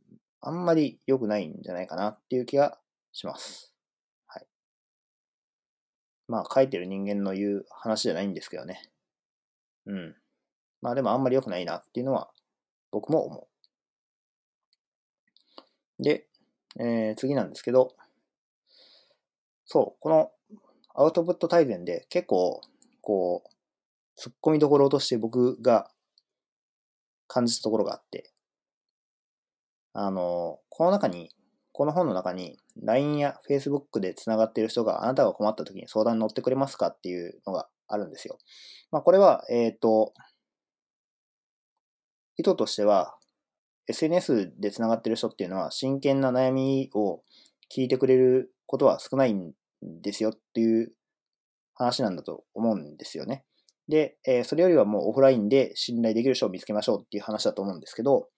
[0.41, 2.78] あんまり良くないんじゃないかなっていう気が
[3.12, 3.70] します。
[6.32, 8.82] まあ書いてる人間の言う話じゃないんですけどね。
[9.86, 10.15] うん。
[10.82, 12.32] まあでもあんまり良くないなっていうのは
[12.89, 13.48] 僕も思
[16.00, 16.04] う。
[16.04, 16.26] で、
[16.80, 17.94] えー、次なんですけど、
[19.65, 20.32] そう、この
[20.96, 22.62] アウトプット大全で結構、
[23.02, 25.91] こう、突っ込みどころとして僕が
[27.28, 28.32] 感じたところがあって、
[29.91, 31.30] あの、この中に
[31.73, 38.38] この本の中に LINE や Facebook で繋がっている人があなたが困った時に相談に乗ってくれますかっていうのがあるんですよ。
[38.91, 40.13] まあこれは、えっ、ー、と、
[42.38, 43.15] 意図としては
[43.88, 47.21] SNS で繋がっている人っていうのは真剣な悩みを
[47.75, 49.53] 聞いてくれることは少ないん
[50.01, 50.93] ですよっていう
[51.75, 53.43] 話なんだと思うんですよね。
[53.88, 58.29] で、えー、それよりはもうオフラインで信頼できる人を見つけましょうっていう話だと思うんですけど、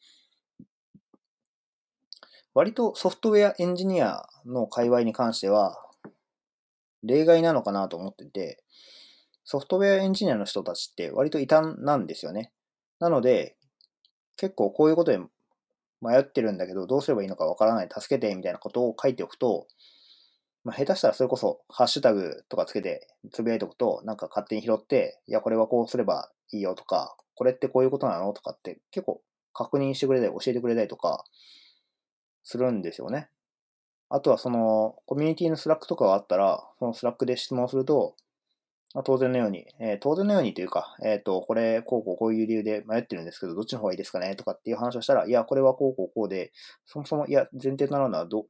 [2.53, 5.79] 割とソフトウェアエンジニアの界隈に関しては、
[7.03, 8.63] 例外なのかなと思ってて、
[9.43, 12.51] ソフトウェアエンジニアの人たちって割と異端なんですよね。
[12.99, 13.57] なので、
[14.37, 15.19] 結構こういうことで
[16.01, 19.67] 迷ってるんだけど、どうすればいいのかわからない、助けて、みたいなことを書いておくと、
[20.63, 29.21] まあ、下手したらそれこそ、ハッシュタグとかつけてつぶやいておくと、なんか勝手に拾って、いや、これはこうすればいいよとか、これってこういうことなのとかって結構
[29.53, 31.25] 確認してくれたり、教えてくれたりとか、
[32.43, 33.29] するんですよね。
[34.09, 38.15] あとはその、コミュニティの Slack とかがあったら、その Slack で質問すると、
[38.93, 44.35] まあ、当然のように、えー、当然のようにというか、えっ、ー、と、これ、こうこうこういう理由で迷ってるんですけど、どっちの方がいいですかね？
[44.35, 46.51] とかっていう話をしたら、いや、これはこうこうこうで、
[46.85, 48.45] そもそも、いや、前提となるのはど、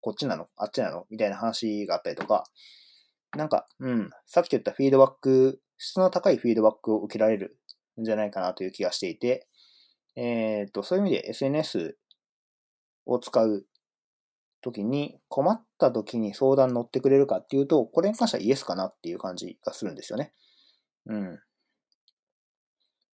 [0.00, 0.46] こっちなの？
[0.56, 1.04] あっちなの？
[1.10, 2.44] みたいな話があったりとか、
[3.36, 7.58] なんか、うん、さっき言ったフィードバック、質の高いフィードバックを受けられる
[8.00, 9.46] んじゃないかなという気がしていて、
[10.14, 11.98] えっ、ー、と、そういう意味で SNS
[13.06, 13.66] を使う
[14.62, 20.32] ときに困ったときに相談乗ってくれるかっていうと、これに関してはイエスかなっていう感じがするんですよね。
[21.06, 21.38] うん。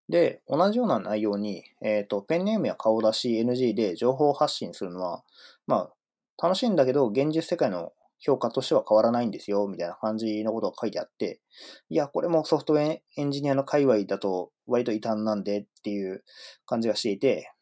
[0.09, 5.23] で、同じような内容に、えっ、と、ペンネームや顔出し NG で情報発信するのは、
[5.67, 5.91] ま
[6.39, 11.41] あ、楽しいんだけど、現実世界の評価としては変わらないんですよ、みたいな感じのことが書いてあって、
[11.89, 16.25] いや、これもソフトウェアエンジニアの界隈だと割と異端なんでっていう
[16.67, 17.53] 感じがしていて、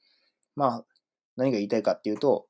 [0.57, 0.85] まあ、
[1.40, 2.46] 何が言いたいかっていうと、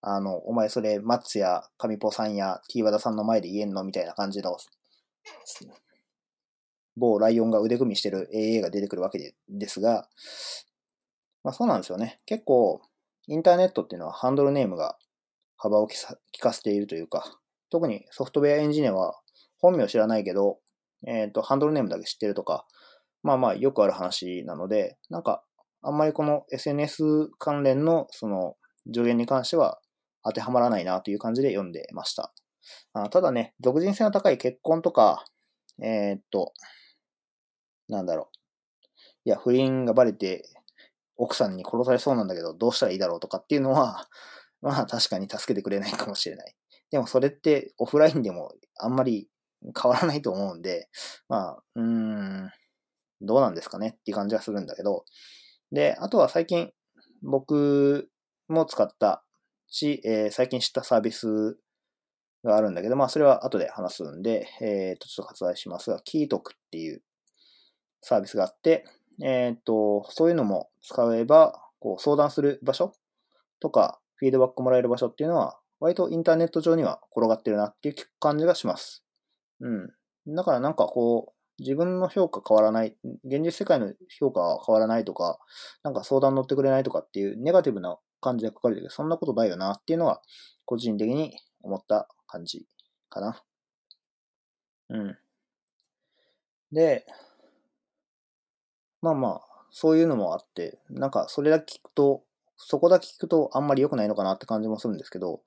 [0.00, 4.56] あの、お前それ、マッツやカミポさんやキーワダさんの前で言えんのみたいな感じの、
[6.96, 10.08] 某ライオンが腕組みしてる AA が出てくるわけでですが、
[11.42, 12.18] まあそうなんですよね。
[12.26, 12.82] 結構、
[13.26, 14.96] インターネットっていうのはハンドルネームが
[15.56, 17.38] 幅を利かせているというか、
[17.70, 19.18] 特にソフトウェアエンジニアは
[19.58, 20.58] 本名知らないけど、
[21.06, 22.66] えっ、ー、と、ハンドルネームだけ知ってるとか、
[23.22, 25.42] まあまあよくある話なので、なんか、
[25.82, 28.56] あんまりこの SNS 関連のその
[28.92, 29.80] 助言に関しては
[30.24, 32.32] 当てはまらないなという感じで読んでました。
[32.92, 35.24] あただね、俗人性の高い結婚とか、
[35.82, 36.52] えー、っと、
[37.88, 38.38] なんだろう。
[39.24, 40.44] いや、不倫がバレて
[41.16, 44.08] 奥さんに殺されそうなんだけどどうしたらいいだろうとかっていうのは、
[44.60, 46.56] まあ確かに助けてくれないかもしれない。
[46.90, 49.28] でもそれってオフラインでもあんまり
[49.80, 50.88] 変わらないと思うんで、
[51.28, 52.50] まあ、うーん、
[53.20, 55.04] どうなんですかねっていう感じはするんだけど、
[55.72, 56.72] で、あとは最近
[57.22, 58.08] 僕
[58.48, 59.22] も使った
[59.68, 61.58] し、えー、最近知ったサービス
[62.44, 67.02] があるんだけど、まあそれは後で話すんで、えっ、ー、と、ちょっと割愛しますが、キートクっていう
[68.00, 68.84] サービスがあって、
[69.22, 72.92] えっ、ー、と、そういうのも使えば、こう相談する場所
[73.60, 79.04] とか、フィードバックもらえる場所っていうのは、割とインターネット上には転がってるなっていう感じがします。
[79.60, 80.34] うん。
[80.34, 82.94] だからなんかこう、自分の評価変わらない、
[83.24, 85.38] 現実世界の評価は変わらないとか、
[85.82, 90.22] なんか相談乗ってくれないとかっていうネガティブな感じで書かれてるけど、そんなことないよなっていうのは、
[90.64, 92.66] 個人的に思った感じ
[93.08, 93.42] かな。
[94.90, 95.18] うん。
[96.72, 97.06] で、
[99.00, 99.40] まあまあ、
[99.70, 102.22] そういうのもあって、なんかそれだけ聞くと、
[102.56, 105.42] そこだけ聞くとあんまり良くないのかなって感じもするんですけど、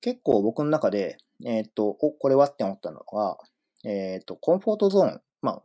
[0.00, 3.38] 結構僕の中で、えっ、と、お、これはって思ったのが、
[3.84, 5.62] えっ、と、コンフォートゾーン、まあ、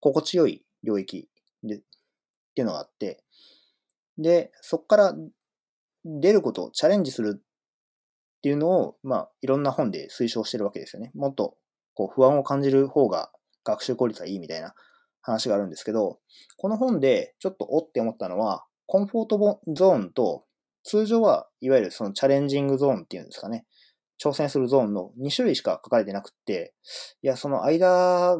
[0.00, 1.28] 心地よい領域
[1.62, 1.78] で、っ
[2.54, 3.22] ていうのがあって、
[4.18, 5.14] で、そこから
[6.04, 7.40] 出ること、チャレンジするっ
[8.42, 11.10] ていうのを、まあ、いろんな本で推奨してるわけですよね。
[11.14, 11.56] もっと、
[11.94, 13.30] こう、不安を感じる方が
[13.64, 14.74] 学習効率はいいみたいな
[15.22, 16.20] 話があるんですけど、
[16.58, 20.44] この本でちょっとおって思ったのは、コンフォートゾーンと、
[20.82, 23.64] 通常はいわゆるそのチャレンジングゾーンっていうんですかね。
[24.22, 26.74] 挑戦するゾーンの2種類しか書かれてなくって、
[27.22, 28.36] いや、その間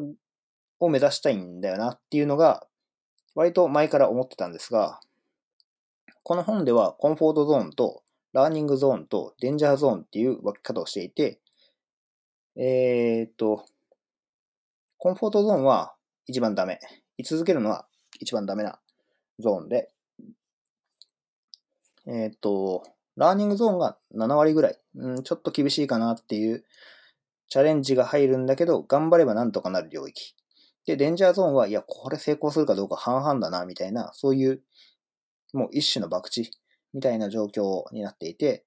[0.79, 2.65] を目指したいんだよなっていうのが、
[3.35, 4.99] 割と前から思ってたんですが、
[6.23, 11.39] この本ではコンフォートゾーンとラーニングゾーンとデンジャーゾーンっていう分け方をしていて、
[12.57, 13.65] えー、っと、
[14.97, 15.93] コンフォートゾーンは
[16.25, 16.79] 一番ダメ。
[17.17, 17.85] 居続けるのは
[18.19, 18.79] 一番ダメな
[19.39, 19.89] ゾーンで、
[22.07, 22.83] えー、っと、
[23.15, 26.65] ラーニングゾーンが7割ぐらい、うん、ちょっと厳しいかなっていう
[27.47, 30.35] チャレンジが入るんだけど、頑張ればなんとかなる領域。
[30.85, 34.61] で、デンジャーゾーンは、いや、これ成功するかどうか半々だな、みたいな、そういう
[35.53, 36.51] もう一種の博打
[36.93, 38.65] みたいな状況になっていて、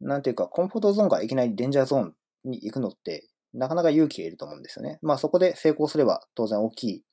[0.00, 4.98] なんていうか、コンフォートゾーンからいきなりデンジャーゾーンに行くのって、なかなか勇気がいると思うんですよね。
[5.02, 7.04] まあそこで成功すれば当然大きい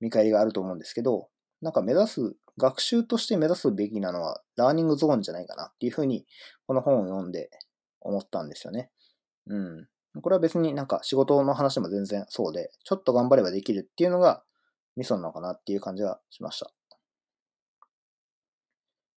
[0.00, 1.28] 見返りがあると思うんですけど、
[1.60, 6.26] なんか目指す、学習として目指すべきなのはラーニングゾーンじゃないかなっていうふうに、
[6.66, 7.50] この本を読んで
[8.00, 8.90] 思ったんですよね。
[9.46, 9.88] うん。
[10.20, 14.42] これは別になんか仕事の話も全然そうで、ちょっと頑張ればできるっていうのが
[14.96, 16.72] ミソなのかなっていう感じがしました。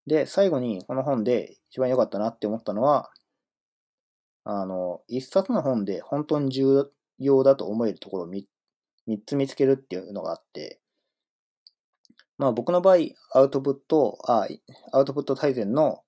[0.08, 3.12] で、最後にこの本で一番良かったなって思ったのは、
[4.44, 8.44] あの、一冊の本で本当に重要だと思えるところを3
[9.26, 10.80] つ見つけるっていうのがあって、
[12.38, 12.98] まあ僕の場合、
[13.34, 14.48] アウトプット、あ
[14.92, 16.02] アウトプット大全の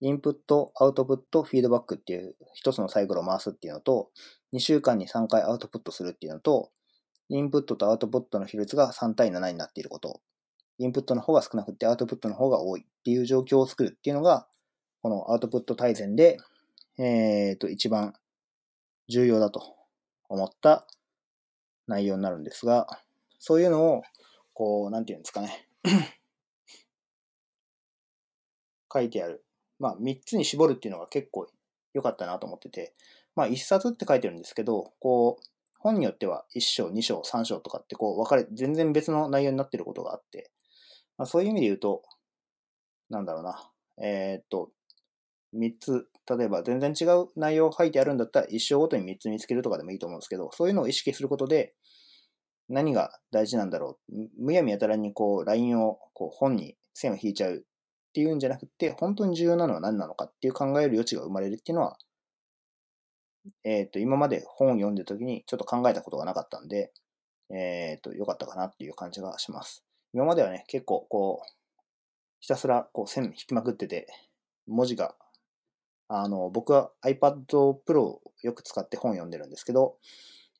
[0.00, 4.10] インプット、アウトプット、フィードバックっていう一つのサイクルを回すっていうのと、
[4.52, 6.70] 2週間に3回アウトプットするっていうのと、
[7.28, 10.20] インプットとアウトプットの比率が3対7になっていること
[10.78, 14.46] インプットの方が少なくてアウトプットの方が多いっていう状況を作るっていうのが、
[15.02, 16.38] このアウトプット大全で、
[16.98, 18.14] えっ、ー、と、一番
[19.08, 19.62] 重要だと
[20.28, 20.86] 思った
[21.86, 22.86] 内容になるんですが、
[23.38, 24.02] そういうのを、
[24.52, 25.68] こう、なんていうんですかね。
[28.92, 29.45] 書いてある。
[29.78, 31.46] まあ、3つに絞るっていうのが結構
[31.94, 32.94] 良かったなと思ってて、
[33.34, 35.44] まあ、1冊って書いてるんですけど、こう、
[35.78, 40.50] 本によっては1章、2章、3章とかってこう分かれ、全然別の内容になってることがあって、
[41.18, 42.02] まあ、そういう意味で言うと、
[43.08, 43.70] なんだろうな。
[44.02, 44.70] えー、っと、
[45.54, 51.74] 3つ、例えば全然違う内容が書いてあるんだったら、1章ごとに3つ見つけるとかでもいいと思うんですけど、そういうのを意識することで、
[52.68, 54.28] 何が大事なんだろう。
[54.38, 57.64] むやみやたらにこう、LINE をこう本に線を引いちゃう
[58.16, 61.98] っていうんじゃなくて、本当に重要なのは何なのかっていう考える余地が生まれるっていうのは、
[63.62, 66.94] えっ、ー、と、今まで本を読んでる時にちょっと考えたことがなかったんで、
[67.50, 69.84] えっ、ー、と、良かったかなっていう感じがします。
[70.14, 71.46] 今まではね、結構こう、
[72.40, 74.06] ひたすらこう線引きまくってて、
[74.66, 75.14] 文字が、
[76.08, 77.44] あの、僕は iPad
[77.86, 79.98] Pro をよく使って本を読んでるんですけど、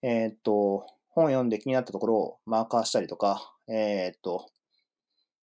[0.02, 4.44] えっ、ー、と、本を読んで気になったところをマーカーしたりとか、えっ、と、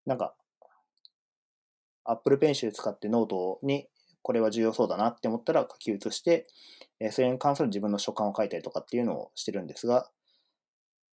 [0.05, 0.35] なんか、
[2.05, 3.87] Apple Pencil 使ってノートに
[4.21, 6.47] これは重要そうだなって思ったら書き写して、
[7.11, 10.09] それに関する自分の所感を書いたりとかっていうのをしてるんですが、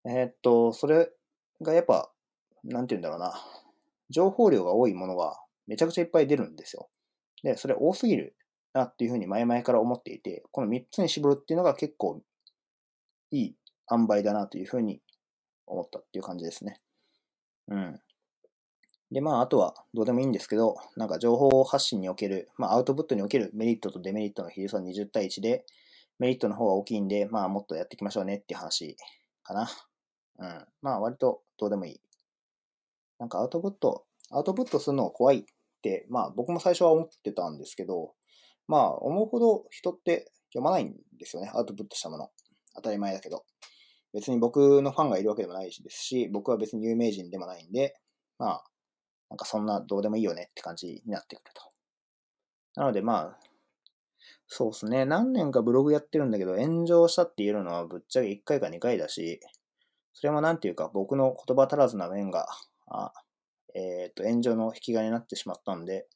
[0.08, 1.10] えっと、それ
[1.60, 2.10] がやっぱ、
[2.64, 3.34] なんて言うんだろうな、
[4.08, 6.88] 情報量が多いものがめちゃくちゃいっぱい出るんですよ。
[7.42, 8.36] で、それ多すぎる
[8.72, 12.22] なっていうふうに前々から思っていて、この3つに絞るっていうのが結構
[13.32, 13.56] いい
[13.90, 15.00] 塩梅だなというふうに
[15.66, 16.80] 思ったっていう感じですね。
[17.68, 18.00] うん。
[19.12, 25.64] で、まあ、あとはどうでもいいんですけど、なんか情報発信における、まあ、アウトプットにおけるメリットとデメリットの比率は20対1で、
[26.18, 28.96] メリットの方が大きいんで、まあ、もっとやっていきましょうねっていう話
[29.42, 29.68] かな。
[30.38, 30.66] うん。
[30.82, 32.00] まあ、割とどうでもいい。
[33.18, 35.44] なんかアウトプット、アウトプットするのが怖いっ
[35.82, 38.14] て、まあ、僕も最初は思ってたんですけど、
[38.68, 41.50] まあ、思うほど人って読まないんですよね。
[41.52, 42.30] アウトプットしたもの。
[42.76, 43.44] 当たり前だけど。
[44.12, 47.94] 別に僕のファンがいるわけでもないですし、僕は別に有名人でもないんで、
[48.38, 48.64] まあ、
[49.30, 51.62] なんかそんなどうでもいいよねって感じになってくると。
[52.80, 53.38] なのでまあ、
[54.46, 55.04] そうですね。
[55.04, 59.40] 何年かブログやってるんだけど、炎上したって言えるのはぶっちゃけ1回か2回だし、
[60.12, 62.46] それもなんていうか僕の言葉足らずな面が、
[62.88, 63.12] あ
[63.74, 66.06] えっ、ー、と、炎上の引き金になってしまったんで、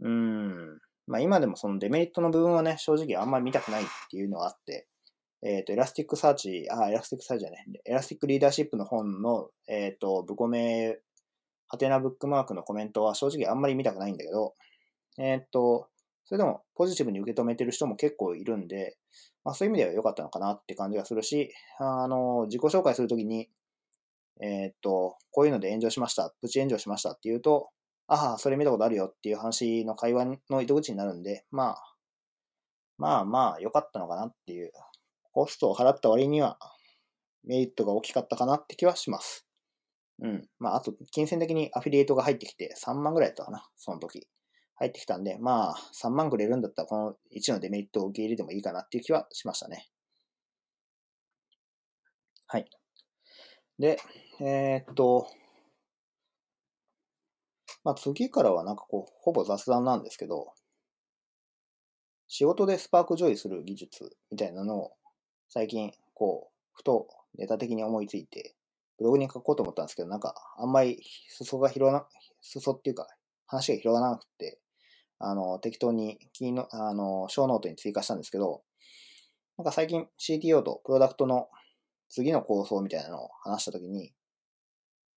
[0.00, 4.88] うーん、まあ今でもそのデメリットの部分はね、正直あんまり見たくないっていうのがあって、
[5.42, 10.98] えっ、ー、と、 Elasticsearch、あ、 Elasticsearch じゃね、 Elastic Leadership の本の、えっ、ー、と、ブコメ、
[11.74, 14.54] ハテナブックマークのコメントは正直あんまり見たくないんだけど、
[15.18, 15.88] えっ、と、
[16.24, 18.96] それでもポジティブに受け止めてる人も結構いるんで、
[19.44, 23.50] まあそういう意味では良かったのかなって感じがするし、あの、自己紹介するときに、
[24.40, 27.70] えっ、と、こういうので炎上しました、プチ炎上しましたって言うと、
[28.06, 31.94] ああ、それ見たことあるよっていう話の会話の糸口になるんで、まあ、
[32.98, 34.70] まあまあ良かったのかなっていう
[35.32, 36.58] コストを払った割には
[37.42, 39.46] メリットが大きかったかなって気はします。
[40.20, 40.48] うん。
[40.58, 44.28] まあ、あと、金銭的にアフィリエイトが入ってきて3万ぐらいだったかな、その時。
[44.76, 49.88] 入ってきたんで、まあ、3万くれるんだったら、この1のデメリットを受け入れてもいいかなっていう気はしましたね。
[52.46, 52.68] はい。
[53.78, 53.98] で、
[54.40, 55.28] えー、っと、
[57.84, 60.52] まあ、次からはなんかこう、ほぼ雑談なんですけど、
[62.28, 64.92] 仕事でスパークジョイする技術みたいなのを
[65.48, 67.06] 最近、こう、ふと
[67.36, 68.56] ネタ的に思いついて、
[68.98, 72.06] ブログに書こうと思ったんですけど、なんか、あんまり裾が広がな、
[72.40, 73.08] 裾っていうか、
[73.46, 74.60] 話が広がらなくて、
[75.18, 78.62] あの、適当に、キーの、あの、ショーノートに追加したんですけど、
[79.56, 81.48] なんか最近 CTO とプロダクトの
[82.08, 84.12] 次の構想みたいなのを話したときに、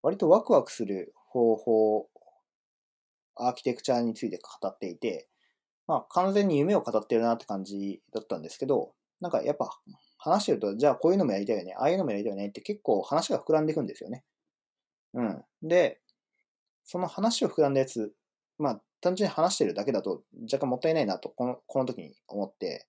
[0.04, 2.10] 割とワクワクする方法、
[3.36, 5.28] アーキテクチャについて語っていて、
[5.88, 9.70] まあ完全に夢を語ってるなって感じだったんですけど、なんかやっぱ
[10.18, 14.24] 話してると、じゃあこういうのもやりたいよね、ああいうのもやりたいよねって結構話が膨らんでいくんですよね。
[15.14, 15.44] うん。
[15.62, 16.00] で、
[16.84, 18.14] その話を膨らんだやつ、
[18.58, 22.88] まあ単純に話してるだけだと若干もったいないなと、このこの時に思って、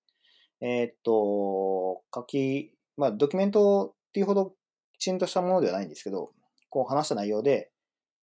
[0.61, 4.55] えー、っと、書き、まあドキュメントっていうほど
[4.93, 6.31] きちんとしたものではないんですけど、
[6.69, 7.71] こう話した内容で、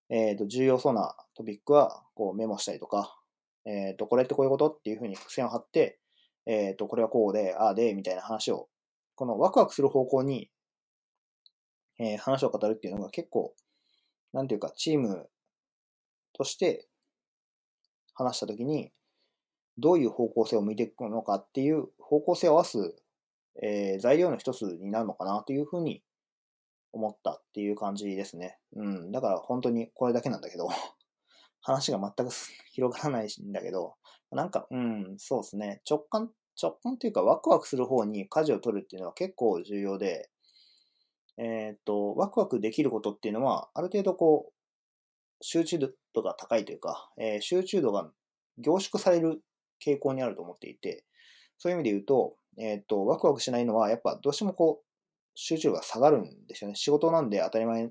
[0.09, 3.19] えー、っと、重要そうなトピックはこうメモしたりとか、
[3.65, 4.71] えー、っと、これってこういうこと？
[4.71, 5.99] っていうふうに付箋を貼って、
[6.47, 8.69] えっ、と、これはこうで、ああで、みたいな話を
[9.17, 10.51] このワクワクする方向に、
[11.99, 13.55] えー、話を語るっていうのが結構、
[14.33, 15.29] なんていうか、チーム
[16.35, 16.87] として
[18.15, 18.93] 話したときに、
[19.79, 22.95] どういう方向性を向いていくのかっていう方向性を合わす、
[23.63, 26.03] えー、材料の一つになるのかなというふうに
[26.93, 28.59] 思ったっていう感じですね。
[28.75, 29.13] うん。
[29.13, 30.69] だから本当にこれだけなんだけど
[31.63, 32.33] 話が全く
[32.73, 33.95] 広がらないんだけど、
[34.31, 35.81] なんか、うん、そうですね。
[35.89, 40.31] 直感直感っていうかワクワクする方に舵を取るっていうのは結構重要で、
[41.39, 44.53] えっ、と、ワクワクできることっていうのは、ある程度こう、
[45.43, 45.79] 集中
[46.15, 48.11] 度が高いというか、えー、集中度が
[48.59, 49.43] 凝縮される
[49.85, 51.05] 傾向にあると思っていて、
[51.59, 54.87] そういう意味で言うと、えっ、と、ワクワクしないのは、やっぱどうしてもこう、
[55.35, 56.75] 集中が下がるんですよね。
[56.75, 57.91] 仕事なんで当たり前、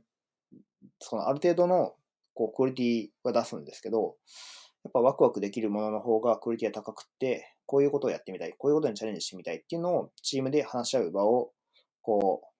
[1.00, 1.94] そのある程度の
[2.34, 4.16] こうクオリティは出すんですけど、
[4.84, 11.52] やっぱワクワクできるものの方がクオリティが高くって、こういうことをやってみたい、こういうことにチャレンジしてみたいっていうのをチームで話し合う場を、
[12.02, 12.56] こう、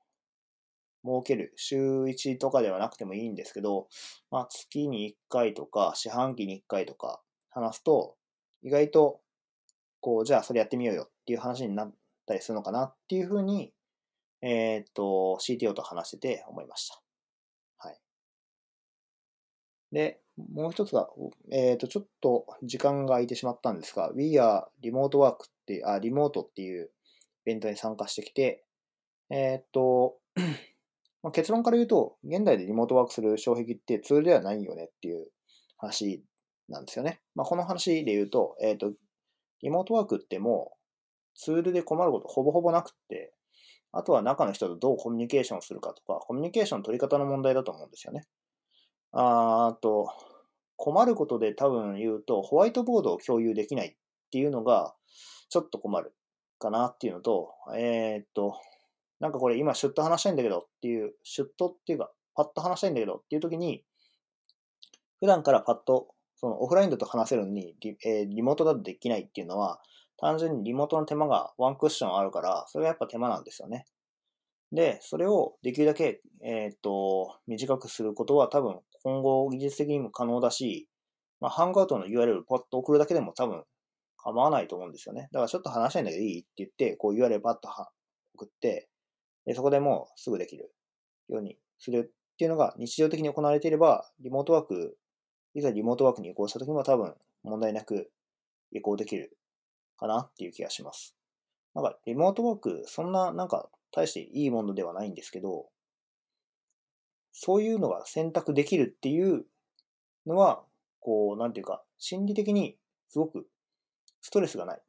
[1.06, 1.54] 設ける。
[1.56, 3.88] 週1とかではなくてもいいんですけど、
[4.32, 8.16] まあ、月に1回とか、四半期に1回とか話すと、
[8.64, 9.22] 意外と、
[10.02, 11.94] こう、じゃあそれやってみようよっていう話になっ
[12.26, 13.72] たりするのかなっていうふうに、
[14.42, 17.02] えー、っと、CTO と話してて思いました。
[17.78, 18.00] はい。
[19.92, 21.10] で、もう一つが、
[21.52, 26.90] えっ、と、ちょっと時間が空いてしまったんですが、We are Remote Work って、あ、リモートっていうイ
[27.46, 28.66] ベントに参加してきて、
[29.30, 30.18] えっ、と、
[31.24, 35.28] まあ、結論から言うと、現代でリモートワークする障壁ってツールではないよねっていう
[35.78, 36.24] 話
[36.68, 37.22] なんですよね。
[37.34, 38.94] まあ、この話で言うと、えっ、と、
[39.62, 43.34] リモートワークってもうツールで困ることほぼほぼなくって、
[43.94, 48.26] あとは中の人とどうコミュニケーションするかとか、コミュニケーションの取り方の問題だと思うんですよね。
[49.18, 50.10] ああと、
[50.76, 53.96] 困ることで多分言うと、ホワイトボードを共有できないっ
[54.30, 54.94] ていうのが、
[55.50, 56.14] ちょっと困る
[56.60, 58.60] かなっていうのと、えー、っと、
[59.22, 63.86] なんかこれ今シュッと話したいんだけどっていう、シュッとっていうか、パッと話したいんだけどっていう時に、
[65.22, 69.80] 普段からパッと、そのオフラインだと話せるのにリ、えー、リモートだとできないっていうのは、
[70.18, 73.86] 単純にリモートの手間がワンクッションあるから、それがやっぱ手間なんですよね。
[74.74, 80.90] で、それをできるだけ、えっ、と、短くすることは多分今後技術的にも可能だし、
[81.40, 83.64] まあ、ハングアウトの URL をパッと送るだけでも多分
[84.18, 85.30] 構わないと思うんですよね。
[85.32, 87.70] だからちょっと話したいんだけどいいって言って、こう URL パッと
[88.34, 88.90] 送って、
[89.46, 90.74] でそこでもうすぐできる
[91.30, 94.98] ようにするっていうのが日常的に行われていれば、リモートワーク、
[95.54, 98.10] いざリモートワークに移行した時も多分問題なく
[98.72, 99.38] 移行できる
[100.00, 101.16] かなっていう気がします。
[101.76, 105.68] なんかリモートワーク、そんななんか大していいものではないんですけど、
[107.38, 109.46] そういうのが選択できるっていう
[110.26, 110.64] のは、
[111.02, 112.78] こう、なんていうか、心理的に
[113.10, 113.46] すごく
[114.22, 114.82] ストレスがない。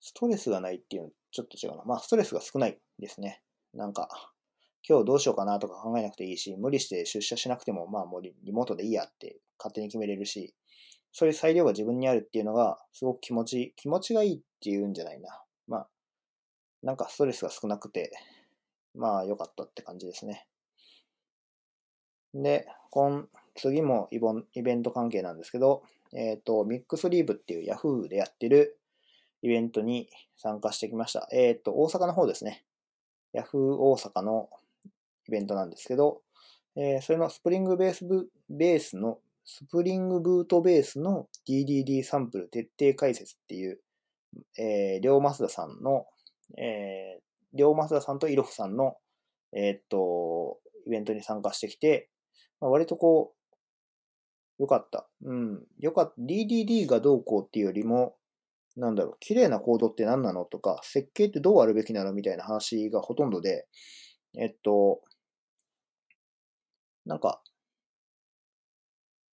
[0.00, 1.84] ストレスがないっていうのちょっと違うな。
[1.84, 3.40] まあ、ストレスが少ないですね。
[3.72, 4.08] なんか、
[4.88, 10.54] 今日どうしようかなとか考えなくていいし、無理して出社しなくても、まあもうリモートでいいやって勝手に決めれるし、
[11.12, 15.40] そういう裁量が自分にあるっていうのが、すごく気持ち、気持ちがいいっていうんじゃないな。
[15.68, 15.88] まあ、
[16.82, 18.10] なんかストレスが少なくて、
[18.96, 20.46] まあ良かったって感じですね。
[22.34, 25.82] で、今、次もイボンイベント関係なんですけど、
[26.12, 28.78] えっ、ー、と、ミックスリーブっていう Yahoo でやってる
[29.42, 31.28] イベントに参加してきました。
[31.32, 32.64] えっ、ー、と、大阪の方ですね。
[33.34, 34.48] Yahoo 大阪の
[35.28, 36.22] イベントなんですけど、
[36.76, 43.80] えー、それのスプリングベースブベースの、スプリングブートベースの DDD サンプル徹底解説っていう、
[44.58, 46.06] えー、両増田さんの、
[46.58, 48.96] えー、両増田さんとイロフさんの、
[49.52, 52.10] えー、っと、イベントに参加してきて、
[52.60, 53.34] まあ、割とこ
[54.58, 55.08] う、よかった。
[55.22, 55.66] うん。
[55.78, 56.22] よかった。
[56.22, 58.16] DDD がどうこうっていうよりも、
[58.76, 63.66] なんだろう、綺麗なコードって何なのとか、設計ってどうあるべきなのみたいな話がほとんどで、
[64.38, 65.00] えっと、
[67.04, 67.42] なんか、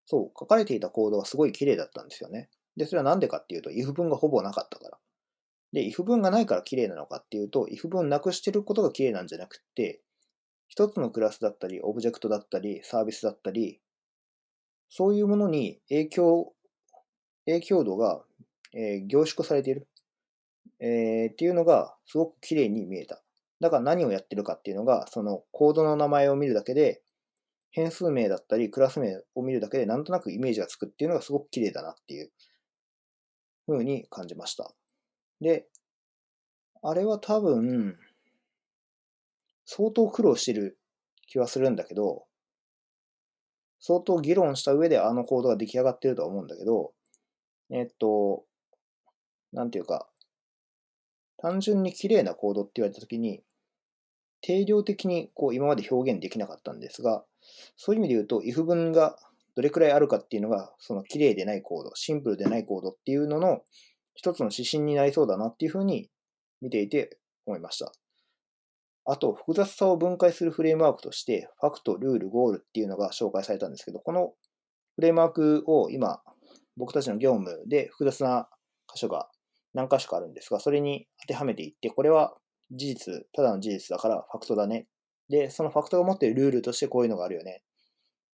[0.07, 2.51] そう、書かれていたコードはすごい綺麗だったんですよね。
[2.77, 4.99] で、それはなんでかっていうと、if 文がほぼなかったから。
[5.73, 10.03] で、if 文がないから綺麗なのかっていうと、if 文なくしてることが綺麗なんじゃなくって、
[10.69, 13.81] 一つのクラスだったり、オブジェクトだったり、サービスだったり、
[14.89, 16.53] そういうものに影響、
[17.47, 18.23] 影響度が、
[18.75, 19.87] えー、凝縮されている、
[20.81, 23.23] えー、っていうのがすごく綺麗に見えた。
[23.61, 27.03] だから何をやってるかっていうのが、そのコードの名前を見るだけで、
[27.71, 32.31] 変数名だったり、クラス名を見るだけで、なんとなくイメージがつくっていうのがすごく綺麗だなっていう
[33.67, 34.75] 風に感じました。
[35.43, 35.67] で、
[36.83, 37.99] あれは多分、
[39.67, 40.79] 相当苦労してる
[41.27, 42.25] 気はするんだけど、
[43.81, 46.93] 相当議論した上であのコードが出来上がってるとは思うんだけど、
[47.71, 48.45] えっと、
[49.53, 50.09] なんていうか、
[51.39, 53.43] 単純に綺麗なコードって言われたときに、
[54.41, 57.25] 定量的にこう今まで表現できなかったんですが、
[57.77, 59.17] そういう意味で言うと、if 文が
[59.55, 63.63] どれくらいあるかっていうのが、その綺麗でないコード、シンプルでないコードっていうのの
[64.15, 66.09] 一つの指針になりそうだなっていうふうに
[66.61, 67.93] 見ていて思いました。
[69.05, 74.33] あと、複雑さを分解するフレームワークとして、ファクト、ルール、ゴールっていうのが紹介されたんですけど、この
[74.95, 76.21] フレームワークを今、
[76.77, 78.49] 僕たちの業務で複雑な
[78.93, 79.29] 箇所が
[79.75, 82.35] 何箇所かあるんですが、それに当てはめていって、これは
[82.71, 84.87] 事実、ただの事実だからファクトだね。
[85.29, 87.63] で、そのファクトが持っているルールとしてこういうのがあるよね。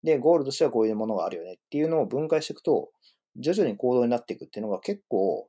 [0.03, 2.91] で、ゴールとしてはこういうものがあるよねっていうのを分解していくと、
[3.37, 5.49] 徐々に行動になっていくっていうのが結構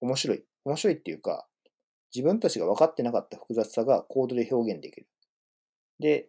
[0.00, 0.44] 面白い。
[0.64, 1.46] 面白いっていうか、
[2.14, 5.06] 自分たちが分かってなかった複雑さがコードで表現できる。
[6.00, 6.28] で、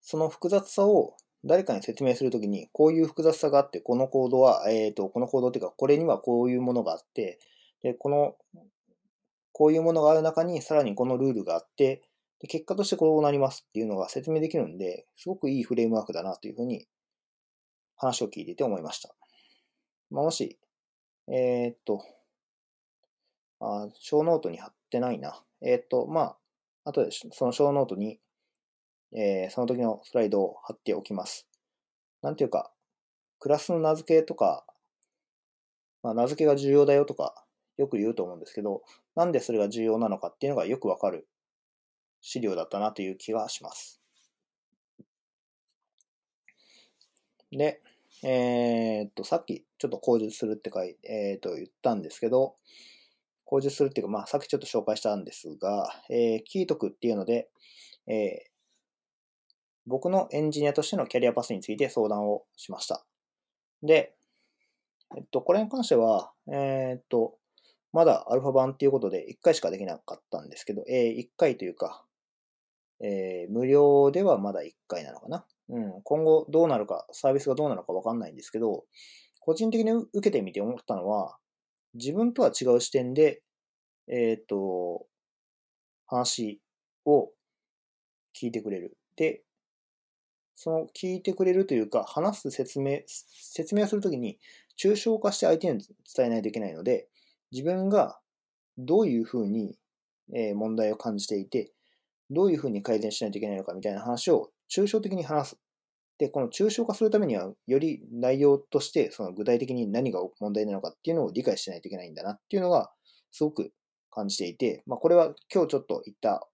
[0.00, 7.38] その複雑さを誰かに説明するときに、こういう複雑さがあって、このコードは、えっ、ー、と、このコードっていうか、これにはこういうものがあって、
[7.82, 8.36] で、この、
[9.52, 12.02] こういうものがある中に、さらにこのルールがあって、
[12.40, 16.86] で、結果としてこうなりますっていうのが説明できるんで、すごくいいフレームワークだなというふうに
[17.96, 19.14] 話を聞いていて思いました。
[20.10, 20.58] まあ、もし、
[21.30, 22.02] えー、っと、
[23.60, 25.42] あ、ショーノートに貼ってないな。
[25.60, 26.36] えー、っと、ま
[26.84, 28.18] あ、後でそのショーノートに、
[29.12, 31.46] えー、その時のスライドを貼っておきます。
[32.22, 32.72] なんていうか、
[33.38, 34.64] クラスの名付けとか、
[36.02, 37.44] まあ、名付けが重要だよとか、
[37.76, 38.82] よく言うと思うんですけど、
[39.14, 41.28] なんでそれが重要なのかっていうのがよくわかる
[42.20, 44.00] 資料だったなという気がします。
[47.50, 47.80] で、
[48.24, 52.56] えー、っと、さっきちょっと口述するって書いえー、っと言ったんですけど、
[53.44, 57.48] 口述するっていうか、まあ、さっきちょっと紹介したんですが、えー、キートクっていうので、
[58.06, 58.50] えー、
[59.86, 63.04] 僕のエンジニアとしてのキャリアパスについて相談をしました。
[63.82, 64.14] で、
[65.16, 67.36] えっと、これに関しては、えー、っと、
[67.92, 72.04] まだアルファ版っていうことで1回しかできなかったんですけど、えー、1回というか、
[73.00, 75.46] えー、無料ではまだ1回なのかな。
[75.70, 78.84] うん、今後どうなるか、サービスがどうなるかわかんないんですけど、
[79.40, 81.36] 個人的に受けてみて思ったのは、
[81.94, 83.42] 自分とは違う視点で、
[84.08, 85.06] えっ、ー、と、
[86.06, 86.60] 話
[87.04, 87.30] を
[88.34, 88.96] 聞いてくれる。
[89.16, 89.42] で、
[90.54, 94.38] その聞いてくれるというか、話す説明、説明をするときに
[94.82, 95.84] 抽象化して相手に
[96.16, 97.08] 伝えないといけないので、
[97.52, 98.18] 自分が
[98.76, 99.76] どういうふうに
[100.54, 101.72] 問題を感じていて、
[102.30, 105.58] どういうふうに改善しないといけないのかみたいな話を抽象的に話す。
[106.18, 112.90] で、この抽象化するためには、より内容として、その具体的に何が問題なのかっていうのを理解しないといけないんだなっていうのが、
[113.30, 113.72] すごく
[114.10, 116.46] 感じていて、まあ、これは今日ちょっと言った、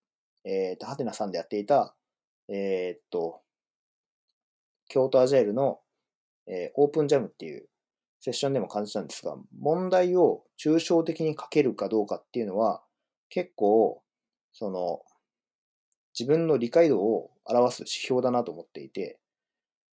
[0.45, 1.97] えっ、ー、と、ハテナさんでやっていた、
[2.49, 3.41] えっ、と、
[4.89, 5.81] 京都アジャイルの、
[6.47, 7.67] えー、オープンジャムっていう
[8.21, 12.83] セッションでも感じたんですが、問題を抽象的に書けるかどうかっていうのは、
[13.31, 14.03] 結構、
[14.53, 15.01] その、
[16.19, 19.19] 自分の理解度を表す指標だなと思っていて、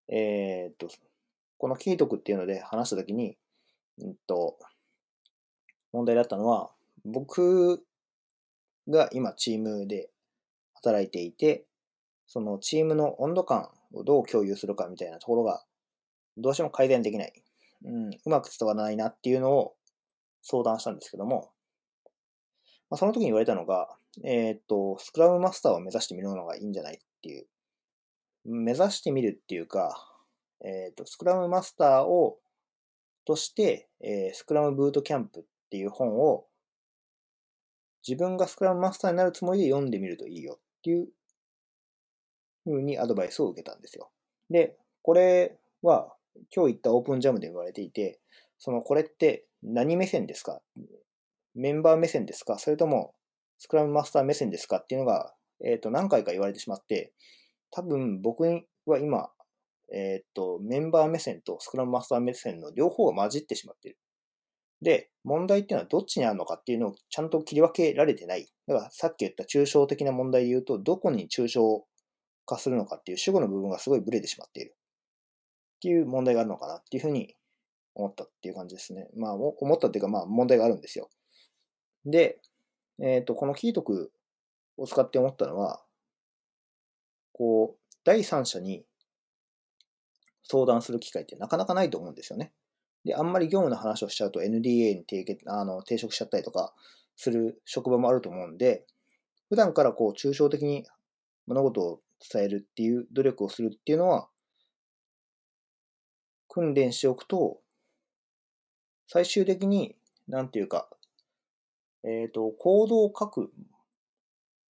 [0.07, 0.89] えー、っと、
[1.57, 3.37] このキートクっていうので話したときに、
[3.99, 4.57] うんと、
[5.91, 6.71] 問題だったのは、
[7.05, 7.83] 僕
[8.87, 10.09] が今チームで
[10.75, 11.65] 働いていて、
[12.27, 15.63] そのチームの温度感をどう共有するかみたいなところが、
[16.37, 17.33] どうしても改善できない。
[17.83, 19.75] うん、うまく伝わらないなっていうのを
[20.41, 21.51] 相談したんですけども、
[22.89, 23.87] まあ、その時に言われたのが、
[24.23, 27.47] えー、っと、スクラムマスターを目指してみるのがいいんじゃないっていう。
[28.45, 29.95] 目指してみるっていうか、
[30.61, 32.39] えー、っと、スクラムマスターを、
[33.25, 36.47] として、えー、スクラムブートキャンプっていう本を、
[38.07, 41.09] 自分がスクラムマスターになるつもりで読んでみるといいよっていう
[42.63, 44.09] ふうにアドバイスを受けたんですよ。
[44.49, 46.15] で、これは
[46.55, 48.19] 今日言ったオープンジャムで言われていて、
[48.57, 50.61] そのこれって何目線ですか？
[51.55, 52.57] メンバー目線ですか？
[52.57, 53.13] それとも
[53.57, 54.77] スクラムマスター目線ですか？
[54.77, 55.33] っていうのが、
[55.63, 57.13] えっ、と、何回か言われてしまって、
[57.71, 58.41] 多分僕
[58.85, 59.29] は今、
[59.93, 63.97] えっ、と、メンバー目線とスクラムマスター目線の両方が混じってしまっている。
[64.81, 68.47] で、問題っていうのはどっちにあるのかっていうのをちゃんと切り分けられてない。
[68.67, 71.85] だからさっき言った抽象的な問題で言うと、どこに抽象
[72.45, 74.75] 化するのかっていう主語の部分がすごいブレてしまっている。
[75.77, 77.35] っていう問題があるのかなっていうふうに
[77.95, 79.07] 思ったっていう感じですね。
[79.15, 81.09] まあ、思ったっていうか、まあ問題があるんですよ。
[82.05, 82.39] で、
[83.01, 84.11] えっ、ー、と、このキートク
[84.79, 85.81] を使って思ったのは、
[87.33, 88.85] こう、第三者に
[90.43, 92.53] 相談する機会ってなかなかないと思うんですよね。
[93.05, 96.73] で、あんまり業務の話をしちゃうと NDA に提あの抵触しちゃったりとか
[97.15, 98.85] する職場もあると思うんで、
[99.49, 100.85] 普段からこう、抽象的に
[101.47, 102.01] 物事を
[102.31, 104.29] 伝えるっていう努力をするっていうのは、
[106.47, 107.59] 訓練しておくと、
[109.07, 109.95] 最終的に、
[110.27, 110.87] なんていうか、
[112.03, 113.51] えっ、ー、と、コードを書く、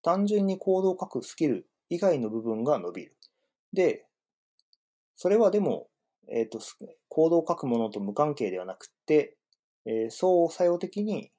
[0.02, 3.16] 単純にコードを書くスキル以外の部分が伸びる。
[3.74, 4.06] で、
[5.16, 5.88] それはでも、
[6.32, 6.60] えっ、ー、と、
[7.10, 9.36] コードを書くものと無関係ではなくて、
[9.86, 11.32] えー、相作用的に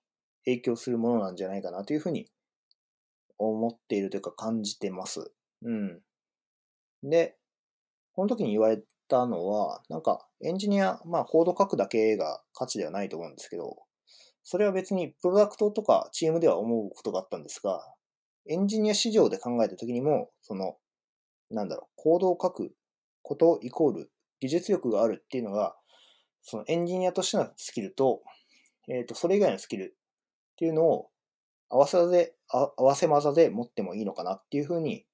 [0.44, 2.26] 影響するものなんじゃないかなというふうに
[3.38, 5.32] 思っているというか感じてます。
[5.62, 6.00] うん。
[7.02, 7.36] で、
[8.12, 13.76] この時に言われたのは、なんかエンジニア、まあコード書くだけが価値ではないと思うんですけど、
[14.42, 17.94] それは別にプロダクトとかチームでは思うことがあったんですが、
[18.50, 20.76] エンジニア市場で考えたときにも、その、
[21.50, 22.74] なんだろう、コードを書く
[23.22, 25.76] ことイコール技術力があるっていうのが、
[26.42, 28.22] そのエンジニアとしてのスキルと、
[28.88, 31.10] えっ、ー、と、それ以外のスキルっていうのを
[31.68, 35.06] 合わせ技で、合わせ技で持ってもいいのかなっていうふうに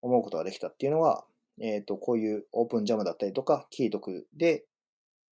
[0.00, 1.26] 思うことができたっていうのは、
[1.60, 4.64] えっ、ー、と、こういうオープンジャムだったりとか、キートクで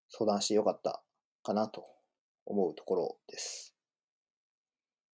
[0.08, 1.02] 相談してよかった
[1.42, 1.84] かなと
[2.46, 3.74] 思うところです。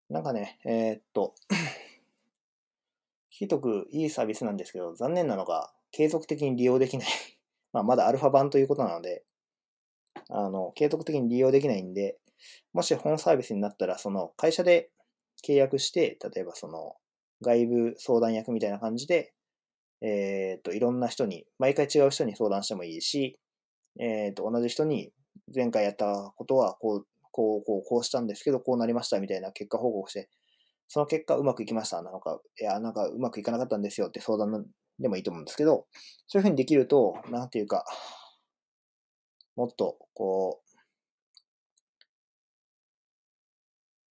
[0.08, 1.34] なんかね、えー、っと、
[3.40, 7.08] ひどくいいサービスなんですけど、残念なのが、継続的に利用できない。
[7.72, 9.24] まあ、まだアルファ版ということなので、
[10.28, 12.18] あの、継続的に利用できないんで、
[12.74, 14.90] もし本サービスになったら、その会社で
[15.42, 16.96] 契約して、例えばその
[17.40, 19.32] 外部相談役みたいな感じで、
[20.02, 23.38] えっ、ー、と、いろんな人に、毎回違う人に相談してもいいし、
[23.98, 25.14] えっ、ー、と、同じ人に
[25.54, 30.28] 前回やったことはこう、こう、こう、こうしたんですけど、こうなりましたみたいな結果報告して、
[30.92, 32.02] その結果うまくいきました。
[32.02, 34.08] なのか、いや、なんかうまくいかなかったんですよ。
[34.08, 34.66] って相談
[34.98, 35.86] でもいいと思うんですけど、
[36.26, 37.84] そういうふうにできると、なんていうか、
[39.54, 40.70] もっと、こう、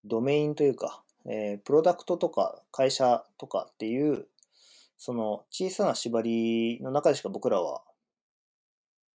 [0.05, 4.27] ドメインというか、えー、プロダクトとか会社とかっていう、
[4.97, 7.83] その小さな縛りの中でしか僕らは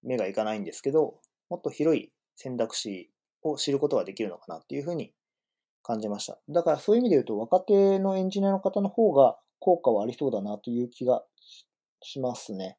[0.03, 3.11] 目がいかないんですけど、もっと広い選択肢
[3.43, 5.15] を知ることができるのかなっていうふうに
[5.85, 6.39] 感じました。
[6.49, 11.23] だからそういう意味で言うと、若手のエンジニアの方の方が効果はありそうだなという気が
[12.03, 12.79] しますね。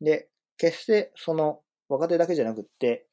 [0.00, 0.28] で、
[0.58, 3.06] 決してその若手だけじゃなくって、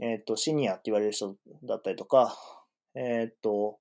[0.00, 2.36] えっ、ー、と、シニアって言われる人だったりとか、
[2.94, 3.78] えっ、ー、と、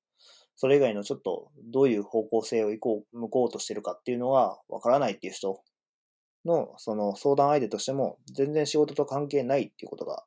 [0.56, 5.62] それ以外のちょっとどういう方向性を行こう、向こうとしてるかっていうのはわからないっていう人
[6.46, 10.24] のその相談相手としても全然仕事と関係ないっていうことが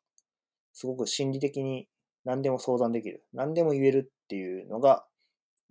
[0.72, 1.88] すごく心理的に
[2.24, 3.24] 何でも相談できる。
[3.32, 5.06] 何でも言えるっていうのが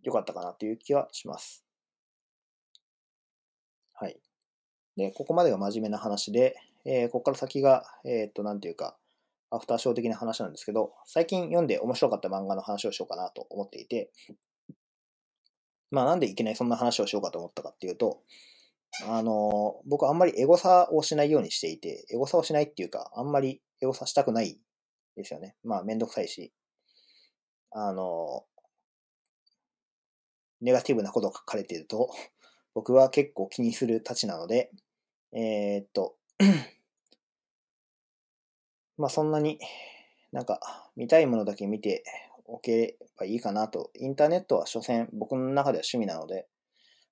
[0.01, 1.63] 良かったかなという気はします。
[3.93, 4.17] はい。
[4.95, 6.55] で、ここまでが真面目な話で、
[6.85, 8.97] えー、ここから先が、えー、っと、なんていうか、
[9.51, 14.11] アフターショー的な話なんですけど、最近読んで面白かった漫画の話をしようかなと思っていて、
[15.91, 18.23] まあなんでいきなりそんな話をしようかと思ったかっていうと、
[19.07, 24.59] あの、僕あんまりエゴサをしないようにしていて、エゴサをしないっていうか、あんまりエゴサしたくない
[25.15, 25.55] ですよね。
[25.63, 26.53] まあ、めんどくさいし、
[27.79, 28.43] あの、
[30.61, 32.09] ネガティブなことが書かれていると、
[32.73, 34.71] 僕は結構気にするたちなので、
[35.31, 36.17] えー、っと、
[38.97, 39.59] まあそんなに
[40.31, 42.03] なんか見たいものだけ見て
[42.45, 43.91] おけばいいかなと。
[43.93, 46.47] インターネットは所詮僕の中では趣味なので、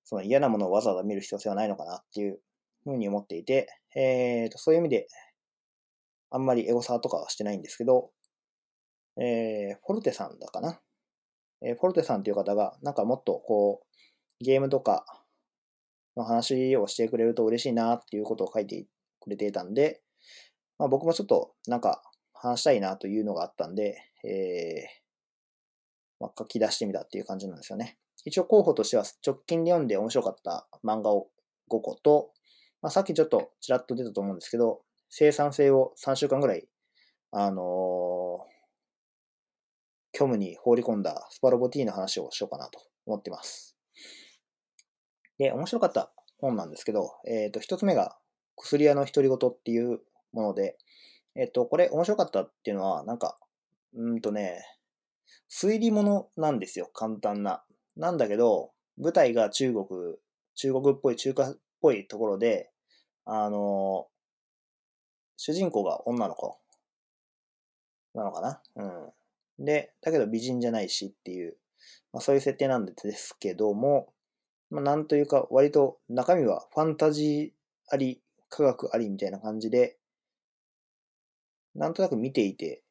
[0.04, 2.42] その嫌なものをわざわざ見る必要性はないのかなっていう
[2.84, 5.08] ふうに思っていて、えー、とそういう意味で
[6.32, 8.12] あんまりエゴサーとかはしてないんですけど、
[9.18, 10.80] えー、フォルテさんだかな。
[11.62, 15.06] えー、フォルテさんっていう方が、なんかもっとこう、ゲームとか
[16.16, 18.86] の話をしてくれると嬉しいなっていうことを書いて
[19.20, 20.02] くれていたんで、
[20.78, 22.02] まあ、僕もちょっとなんか
[22.34, 27.98] 話したいなというのがあったんで、えー、まあ、書き出してみたっていう感じなんですよね。
[28.26, 31.28] 一応候補としては直近で読んで面白かった漫画を
[31.72, 32.32] 5個と、
[32.82, 36.68] まあ、さっきちょっとちらっと出たと思うんですけど、生産性を3週間ぐらい、
[37.32, 38.55] あのー、
[40.16, 43.76] 虚無に放り込んだスパロボ T の話をしようかなと思ってます。
[45.38, 48.18] で、面白かった本なんですけど、えっ、ー、と、一つ目が、
[48.56, 50.00] 薬屋の独り言っていう
[50.32, 50.78] もので、
[51.36, 53.38] えっ、ー、と、これ面白かったっていうのは、なんか、
[53.94, 54.64] うんとね、
[55.50, 57.66] 推理物なんですよ、簡単な。
[57.98, 59.86] なんだけど、舞台が中国、
[60.56, 62.72] 中国っぽい、中華っぽいところで、
[63.26, 64.08] あの
[65.36, 66.60] 主人公が女の子
[68.14, 68.62] なのかな？
[68.76, 69.12] うん。
[69.60, 71.58] で、だけど美人じゃないしっていう、
[72.14, 74.14] まあ、そういう設定なんですけども、
[74.70, 79.98] まあ、なんというか、割と中身はファンタジーあり、科学ありみたいな感じで、
[81.76, 82.84] なんとなく見ていて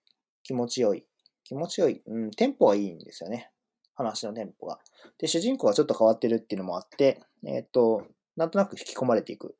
[0.42, 1.04] 気持ちよい。
[1.42, 2.02] 気持ちよい。
[2.06, 3.50] うん、テンポはいいんですよね。
[3.94, 4.78] 話のテンポが。
[5.18, 8.06] で、主人公はちょっと変わってるっていうのもあって、えっ、と、
[8.36, 9.56] なんとなく引き込まれていく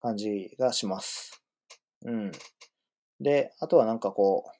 [0.00, 1.42] 感じがします。
[2.04, 2.32] うん。
[3.20, 4.59] で、あとはなんかこう、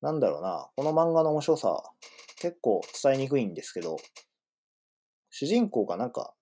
[0.00, 1.82] なんだろうな、この漫画の面白さ、
[2.36, 3.96] 結構伝えにくいんですけど、
[5.30, 6.34] 主人公がなんか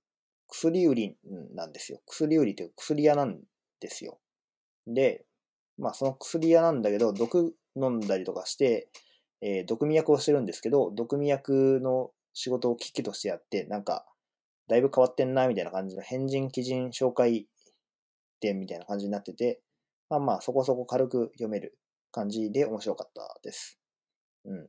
[0.49, 1.17] 薬売り
[1.55, 2.01] なんですよ。
[2.07, 3.41] 薬売りという薬屋なん
[3.81, 4.19] ですよ。
[4.87, 5.25] で、
[5.79, 8.89] まあその薬屋なんだけど、毒飲んだりとかして、
[9.41, 14.07] えー、毒味役をしてるんですけど、毒味役の仕事を危機としてやって、なんか、
[14.69, 17.47] だいぶ変わってんな、みたいな感じの変人、基人紹介
[18.41, 19.61] 点みたいな感じになってて、
[20.09, 21.77] まあまあそこそこ軽く読める
[22.13, 23.79] 感じで面白かったです。
[24.45, 24.69] うん。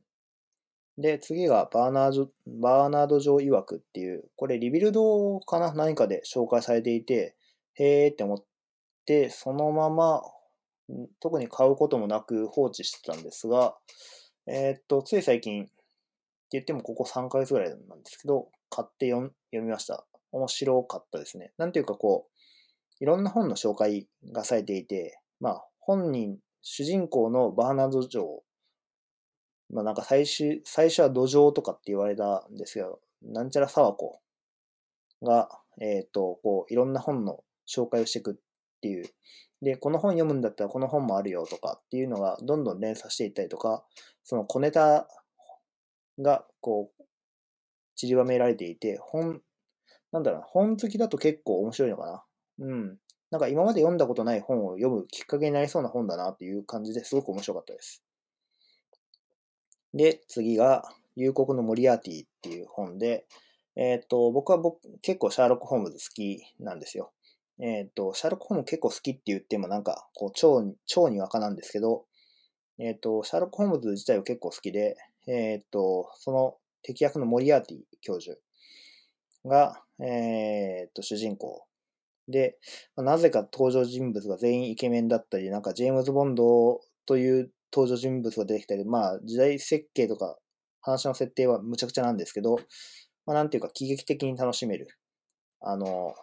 [1.00, 5.72] で、次がバーナード、バーナード上曰くっていう、これリビルドかな？
[5.72, 7.36] 何かで紹介されていて、
[7.74, 8.44] へーって思っ
[9.06, 10.22] て、そのまま、
[11.20, 13.76] 特に買うこともなく放置してたんですが、
[14.46, 15.72] えー、っと、つい最近って
[16.52, 20.04] 言ってもここ3ヶ月ぐらいなんですけど、買って読みました。
[20.32, 21.52] 面白かったですね。
[21.58, 22.34] なんていうかこう、
[23.00, 26.38] いろんな本の紹介がされていて、まあ、本人、
[26.70, 28.24] 主人公のバーナード・ジョー、
[29.70, 34.20] まあなんか最初、最初は土壌とかって言われたんですけど、なんちゃら沢子
[35.22, 35.48] が、
[35.80, 38.34] えっ、と、こう、いろんな本の紹介をしていくっ
[38.82, 39.08] ていう。
[39.62, 43.82] で、この本読むんだったらこの本もあるよとかっていうのがどんどん連鎖していったりとか、
[44.22, 45.08] その小ネタ
[46.18, 47.02] がこう、
[47.96, 49.40] 散りばめられていて、本、
[50.12, 52.24] なんだろうな、本好きだと結構面白いのか
[52.58, 52.66] な。
[52.66, 52.98] うん。
[53.30, 58.02] なんか今まで読んだことない本を読むきっかけになりそうな本だなっていう感じですごく面白かったです。
[59.94, 60.84] で、次が、
[61.16, 63.26] 夕刻のモリアーティっていう本で、
[63.74, 67.12] えっ、ー、と、僕は僕、結構シャーロック・ホームズ好きなんですよ。
[67.60, 72.04] えっ、ー、と、シャーロック・ホームズ結構好きって言ってもなんか、こう、超、超にわかなんですけど、
[72.78, 78.38] えっ、ー、と、シャーロック・ホームズ自体は結構好きで、えっ、と、その敵役のモリアーティ教授
[79.44, 81.67] が、えっ、と、主人公
[82.28, 82.58] で、
[82.96, 90.38] なぜか登場人物が全員イケメンだったり、なんかジェームズ・ボンドという登場人物が出てきたり、まあ、時代設計とか
[90.80, 92.56] 話の設定はむちゃくちゃなんですけど、
[93.26, 94.88] まあ、なんていうか、喜劇的に楽しめる。
[95.60, 96.14] あの、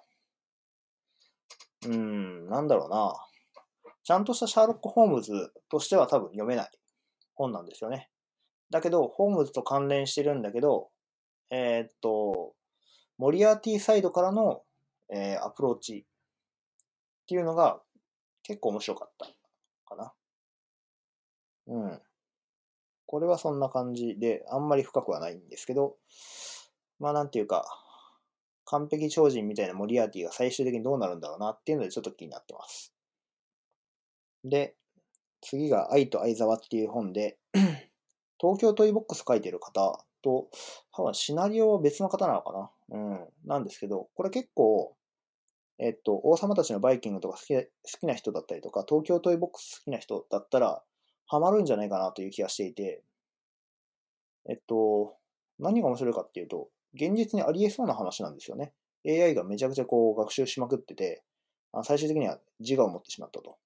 [1.86, 3.14] うーん、なんだろうな。
[4.04, 5.32] ちゃんとしたシャーロック・ホームズ
[5.70, 6.70] としては多分読めない
[7.34, 8.10] 本なんですよね。
[8.72, 10.90] だけど、ホームズと関連してるんだけど、
[11.52, 12.54] えー、っと、
[13.18, 14.62] モリアーティサイドからの、
[15.10, 16.06] えー、アプローチ
[17.24, 17.82] っていうのが
[18.44, 19.28] 結構面白かった
[19.88, 20.14] かな。
[21.68, 22.02] うん。
[23.08, 25.96] これはそんな感じで、あんまり深くはないんですけど、
[27.00, 27.66] まあなんていうか、
[28.66, 32.94] 完璧超人みたいなモリアーティが最終的にどうなるんだろうなっていうのでちょっと気になってます。
[34.44, 34.76] で、
[35.42, 37.38] 次が愛と相沢っていう本で
[38.40, 40.50] 東京トイボックス書いてる方と、
[40.92, 43.28] 多分シナリオは別の方なのかなうん。
[43.46, 44.96] なんですけど、これ結構、
[45.78, 47.68] えっと、王様たちのバイキングとか好き好
[48.00, 50.84] きな人だったりとか、東京トイボックス好きな人だったら、
[51.28, 53.04] ハマるんじゃないかなという気がしていて、
[54.48, 55.18] えっと、
[55.60, 58.74] 何が面白いかっていうと、現実にありえそうな話なんですよね。
[59.06, 61.24] AI がめちゃくちゃこう学習しまくってて、
[61.84, 63.58] 最終的には自我を持ってしまったと。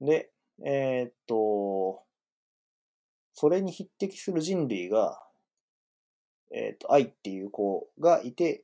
[0.00, 0.30] で、
[0.64, 2.02] えー、っと、
[3.34, 5.18] それに匹敵する人類が、
[6.54, 8.62] えー、っと、愛っていう子がいて、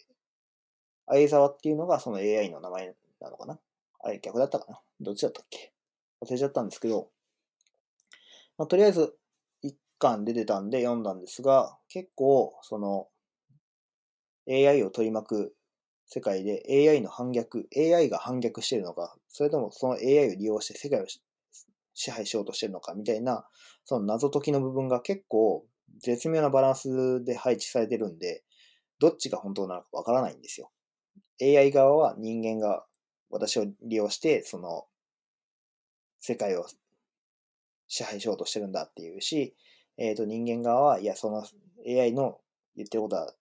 [1.07, 3.59] 相沢っていうのがその AI の名前なのかな？
[4.01, 4.81] あれ逆だったかな？
[5.01, 5.73] どっちだったっけ？
[6.21, 7.09] 忘れちゃったんですけど、
[8.59, 9.15] まあ、とりあえず
[9.63, 13.09] 一巻出てたんで読んだんですが、結構その
[14.49, 15.55] AI を取り巻く
[16.07, 21.07] 世界で AI の反逆、AI が反逆してるのか、それともその AI を利用して世界を
[21.95, 23.47] 支配しようとしてるのかみたいな、
[23.85, 25.65] その謎解きの部分が結構
[26.03, 28.45] 絶妙なバランスで配置されてるんで、
[29.01, 30.71] どっちが本当なのかわからないんですよ。
[31.41, 32.85] AI 側は人間が
[33.31, 34.87] 私を利用して、その
[36.21, 36.67] 世界を
[37.87, 39.55] 支配しようとしてるんだっていうし、
[39.97, 41.45] えっ、ー、と人間側は、いや、その
[41.87, 42.39] AI の
[42.77, 43.33] 言ってることは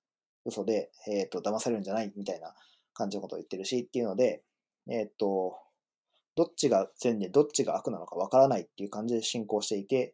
[0.45, 2.53] 嘘で、えっ、ー、と、騙されるんじゃないみたいな
[2.93, 4.43] 感じのことを言ってるしっていうので、
[4.89, 5.57] えっ、ー、と、
[6.35, 10.13] どっちが善でどっちが悪なのかわからないっていう感じで進行していて、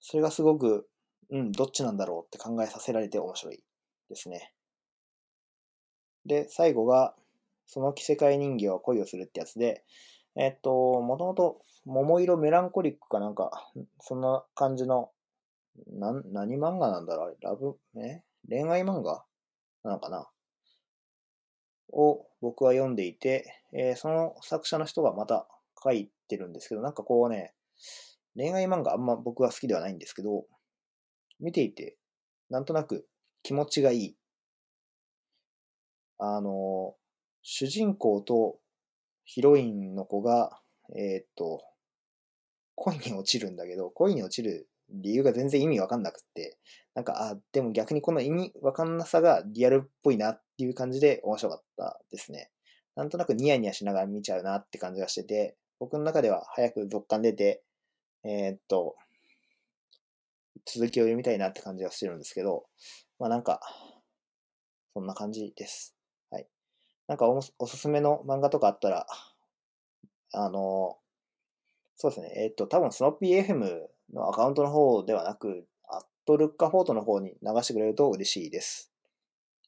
[0.00, 0.88] それがすごく、
[1.30, 3.62] うん、どっちなんだろうって考えさせられて面白い
[4.08, 4.52] ですね。
[6.24, 7.14] で、最後が、
[7.66, 9.84] その着せ替え人形は恋をするってやつで、
[10.36, 13.70] えっと、もともと、桃色メランコリックかなんか、
[14.00, 15.10] そんな感じの、
[15.86, 18.22] な、何漫画なんだろうあれ、ラブ、え？
[18.48, 19.24] 恋愛漫画？
[19.84, 20.28] なのかな？
[21.92, 25.46] を僕は読んでいて、えー、その作者の人がまた
[25.82, 27.54] 書いてるんですけど、なんかこうね、
[28.38, 30.44] 恋愛漫画あんま僕は好きではないんですけど、
[31.40, 31.96] 見ていて、
[32.50, 33.04] なんとなく
[33.42, 34.16] 気持ちがいい。
[36.18, 36.94] あの、
[37.42, 38.58] 主人公と
[39.24, 40.60] ヒロインの子が、
[40.96, 41.62] えー、っと、
[42.76, 46.58] 恋に落ちるんだけど、恋に落ちる理由が全然意味わかんなくって、
[46.94, 52.50] なんか、あ、でも逆にこの意味わかんなさがリアルっぽいなっていう感じで面白かったですね。
[52.94, 57.62] なんとなくニヤニヤしながら見ちゃうなって感じがしてて、僕の中では早く続刊出て、
[58.24, 58.96] えー、っと、
[60.64, 62.66] 続きを読みたいなって感じがしてるんですけど、
[63.18, 63.60] まあなんか、
[64.94, 65.94] そんな感じです。
[66.30, 66.46] はい。
[67.06, 69.06] なんかおおすすめの漫画とかあったら、
[70.32, 70.98] あの、
[71.96, 78.92] そうですね、えー、っと、多分スノッピー FM のアカウントの方ではなく、アットルッカフォートの方に流してくれると嬉しいです。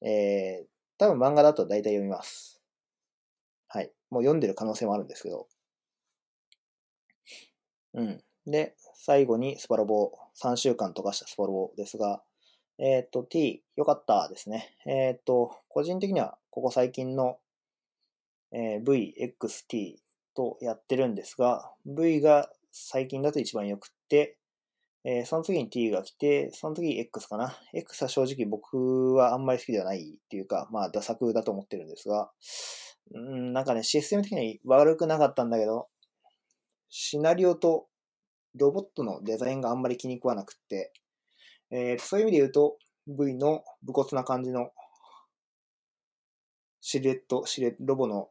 [0.03, 0.67] えー、
[0.99, 2.61] 多分漫画だと大体読みます。
[3.69, 3.93] はい。
[4.11, 5.49] もう読んでる可能性もあるんですけど。
[7.95, 8.23] うん。
[8.47, 10.13] で、最後にスパロボ、
[10.43, 12.23] 3週間溶かしたスパロボですが、
[12.79, 14.77] えっ、ー、と、T、よかったですね。
[14.87, 17.39] えっ、ー、と、個人的にはここ最近の、
[18.53, 19.97] えー、VXT
[20.35, 24.39] とやってるんですが、V が最近だと一番良くって、
[25.05, 27.55] えー、その次に T が来て、その次 X かな。
[27.73, 32.31] X は正直僕はあんまり好きではないっていうか、まあ、打作だと思ってるんですが、
[33.15, 35.89] うん、なんかね、システム的には悪くなかったんだけど、
[36.89, 37.87] シナリオと
[38.57, 40.93] ロボットのデザインがあんまり気に食わなくって、
[41.71, 42.77] えー、そういう意味で言うと、
[43.07, 44.71] V の武骨な感じの
[46.81, 48.29] シルエット、シルエット、ロボの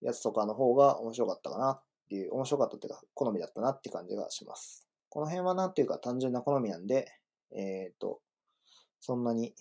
[0.00, 4.88] やつとかの方が面白かったかなっていう、面白かったっていうか、好みだったなって感じがします。
[5.08, 7.06] この辺はなんていうか単純な好みなんで、
[7.54, 8.20] えっ、ー、と、
[9.00, 9.54] そんなに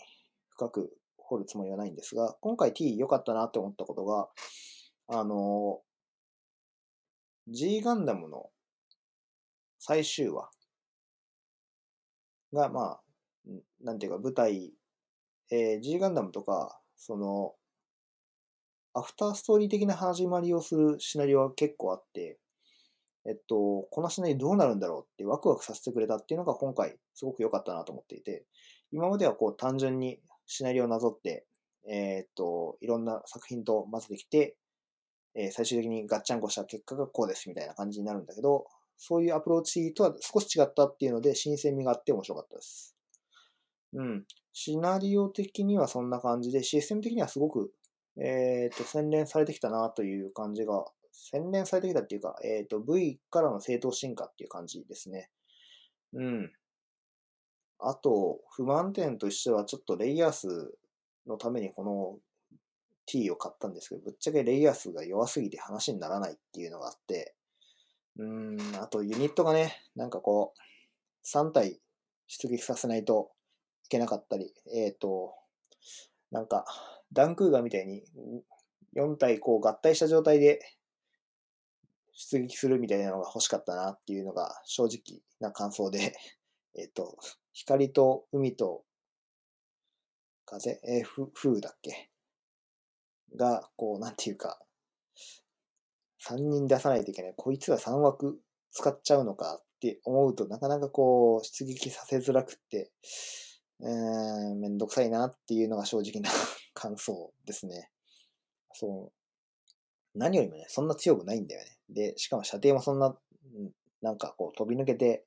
[0.50, 4.30] 深く掘るつもりはないんですが、今回 T 良かったなって思ったことが、
[5.08, 5.82] あの、
[7.48, 8.50] G ガンダムの
[9.84, 10.48] 最終話
[12.54, 13.02] が、まあ、
[13.84, 14.74] なんていうか舞台、
[15.50, 17.56] えー、G ガンダムとか、その、
[18.94, 22.38] アフターストーリー的な始まりをするシナリオは結構あって、
[23.26, 28.46] えっと、このシナリオどうなるんだろうってワクワクさせてくれたっていうのが今回すごく良かったなと思っていて、
[28.92, 31.48] 今まではこう単純にシナリオをなぞって、
[31.90, 34.56] えー、っと、いろんな作品と混ぜてきて、
[35.34, 38.68] えー、最終的にガッチャンコした結果がこうですみたいな感じになるんだけど、
[39.04, 42.96] そういうアプローチとは少し違ったっていうので、新鮮味があって面白かったです。
[43.94, 44.26] うん。
[44.54, 47.74] シナリオ的にはそんな感じで、システム的にはすごく、
[48.16, 55.32] えっ、と、洗練されてきたなという感じが、洗練されてきたっていうか、えっ、と、V からの正当進化っていう感じですね。
[56.14, 56.54] うん。
[57.80, 60.78] あと、不満点としては、ちょっとレイヤー数
[61.26, 62.20] のためにこの
[63.08, 67.34] T を買ったんですけど、ぶっちゃけレイヤー数が弱すぎて話にならないっていうのがあって、
[68.18, 71.80] うん、あとユニットがね、なんかこう、3体
[72.28, 73.32] 出撃させないと
[73.86, 75.34] いけなかったり、えっ、ー、と、
[76.32, 76.66] なんか、
[77.14, 78.04] ダンクーガーみたいに
[78.96, 80.60] 4体こう合体した状態で
[82.14, 86.16] 出撃するみたいなのが欲しかったなっていうのが正直な感想で、
[86.76, 87.18] えっ、ー、と、
[87.52, 88.86] 光と海と
[90.46, 92.10] 風、えー、風だっけ？
[93.36, 94.60] が、こう、なんていうか、
[96.28, 97.34] 3人出さないといけない。
[97.36, 98.40] こいつは3枠
[98.72, 102.92] 使っちゃうのかって思うとなかなかこう、出撃させづらくって、
[103.82, 106.30] えー、めんどくさいなっていうのが正直な
[106.74, 107.90] 感想ですね。
[108.74, 109.12] そう。
[110.14, 111.78] 何よりもね、そんな強くないんだよね。
[111.90, 113.18] で、しかも射程もそんな、
[114.02, 115.26] なんかこう飛び抜けて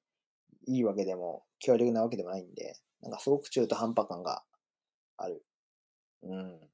[0.66, 4.44] いいわけでも、強力なわけでもないんで、なんかすごく中途半端感が
[5.16, 5.44] ある。
[6.22, 6.70] うん。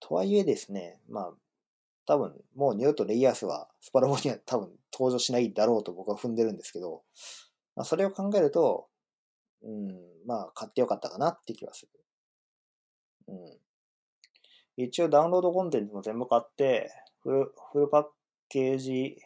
[0.00, 1.34] とはいえですね、まあ、
[2.06, 7.02] 多分、もう二度とレイヤースはスパロボには多分登場しないだろうと僕は踏んでるんですけど、
[7.76, 8.88] まあ、それを考えると、
[9.62, 9.90] うん、
[10.26, 11.88] まあ、買ってよかったかなって気はする。
[13.28, 13.60] うん。
[14.76, 16.90] 一応ダウンロードコンテンツも全部買って、
[17.22, 18.04] フル、フルパッ
[18.48, 19.16] ケージ、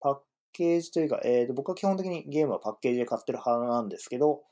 [0.00, 0.18] パッ
[0.52, 4.42] ケージというか、えっ、ー、と、僕は基本的にゲームはパッケージで買ってる派なんですけど、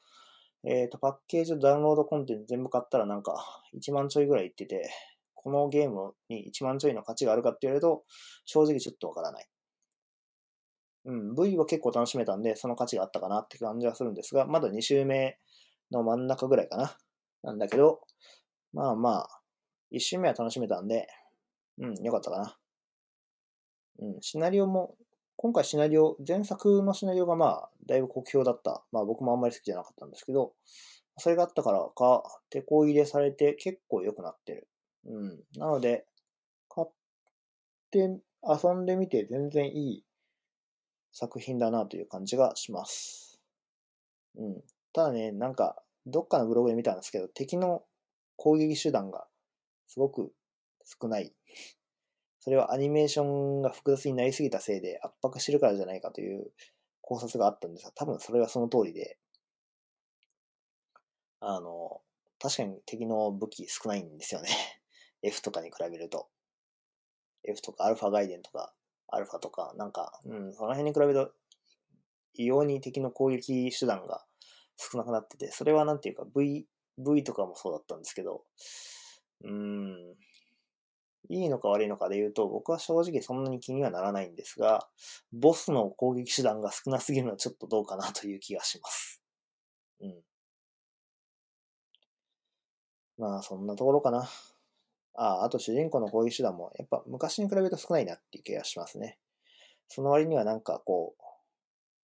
[0.65, 3.45] えっ、ー、と、パッケージとダウンロードコンテンツ全部買ったらなんか
[3.75, 4.91] 1万ちょいぐらいいってて、
[5.43, 8.05] このゲームに1万ちょいの価値があるかって言われると、
[8.45, 9.47] 正直ちょっとわからない。
[11.05, 15.39] うん、V は結構楽しめたんで、その価値があったかなって感じはするんですが、まだ2周目
[15.91, 16.97] の真ん中ぐらいかな。
[17.43, 18.01] なんだけど、
[18.73, 19.41] まあまあ、
[19.93, 21.09] 1周目は楽しめたんで、
[21.79, 22.57] うん、よかったかな。
[23.99, 24.95] うん、シナリオも、
[25.37, 28.85] 今回シナリオ、前作のシナリオがまあ、だいぶ酷評だった。
[28.93, 30.53] まあ僕もあんまり好きじゃなかったんですけど、
[31.19, 34.69] それがあったからか、手こ入れされて結構良くなってる。
[35.07, 35.45] うん。
[35.57, 36.07] なので、
[36.69, 36.93] 買っ
[37.91, 40.05] て遊んでみて全然いい
[41.13, 43.41] 作品だなという感じがします。
[44.37, 44.63] うん。
[44.93, 47.85] ただね、なんか、どっかのブログで見たんですけど、敵の
[48.37, 49.27] 攻撃手段が
[49.87, 50.33] すごく
[50.85, 51.33] 少ない。
[52.41, 56.51] それはアニメーションが複雑になりすぎたせいで圧迫してるからじゃないかという
[57.01, 59.19] 考察があったんですが、多分それはその通りで、
[61.41, 62.01] あの、
[62.41, 64.49] 確かに敵の武器少ないんですよね。
[65.23, 66.29] F とかに比べると。
[67.45, 68.73] F とかアルファガイデンとか、
[69.09, 71.33] アルファとか、なんか、うん、その辺に比べると、
[72.35, 74.25] 異様に敵の攻撃手段が
[74.77, 76.67] 少なくなってて、それはなんていうか V、
[76.99, 78.45] V とかもそうだったんですけど、
[79.45, 80.17] うーん、
[81.29, 84.89] いいのか悪いのかで言うと、僕は正直そんなに気にはならないんですが、
[85.33, 89.23] ボスの攻撃手段が少なすぎるのはちょっとどうかなという気がします。
[90.01, 90.23] うん。
[93.19, 94.29] まあ、そんなところかな。
[95.15, 99.19] ああ、あと主人公の攻撃手段も、やっぱ昔に比べると少ないなっていう気がしますね。
[99.89, 101.15] その割にはなんかこ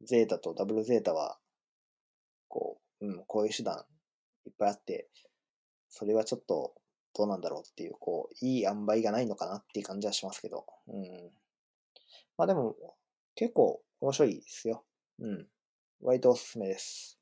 [0.01, 1.39] う、ゼータとダブルゼータは、
[2.49, 3.85] こう、うん、攻撃手段
[4.47, 5.09] いっぱいあって、
[5.89, 6.75] それはちょっと
[7.15, 10.67] どうなんだろうっていう、こう、いい塩梅がないのかなっていう感じはしますけど。
[10.89, 11.33] うん。
[12.37, 12.77] まあでも、
[13.35, 14.85] 結構面白いですよ。
[15.19, 15.47] うん。
[16.01, 17.18] 割とおすすめです。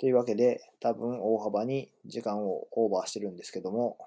[0.00, 3.98] というわけで、多分大幅に時間をオーバーしてるんですけども、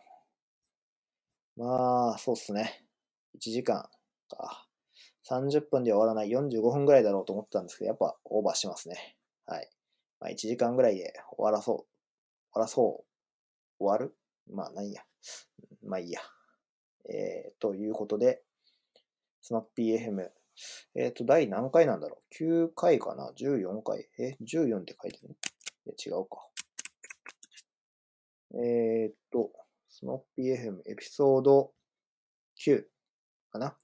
[1.55, 2.83] まあ、そうっすね。
[3.37, 3.87] 1時間
[4.27, 4.67] か。
[5.29, 9.15] 30分で終わらない45分ぐらいだろうと思ってたんですけど、やっぱオーバーしてますね。
[9.45, 9.69] はい。
[10.19, 11.77] まあ、1時間ぐらいで終わらそう。
[11.77, 11.85] 終
[12.55, 13.03] わらそ
[13.79, 13.83] う。
[13.83, 14.15] 終わる？
[14.51, 15.03] まあ、ないや。
[15.83, 16.21] まあいいや。
[17.07, 18.41] えー、ということで、
[19.41, 20.27] スナッピー FM。
[20.95, 24.07] えっ、と、第何回なんだろう ?9 回かな ?14 回？
[24.17, 25.35] え ?14 って書いてる？
[25.85, 26.47] いや、違うか。
[28.55, 29.51] えっ、と、
[29.89, 31.73] スノッピー FM エピソード
[32.65, 32.83] 9
[33.51, 33.77] かな？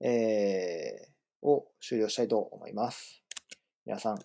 [0.00, 3.22] えー、を終了したいと思います。
[3.84, 4.18] 皆さん、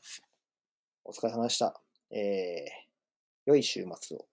[1.04, 1.80] お疲れ様でした。
[2.12, 4.33] えー、良い週末を。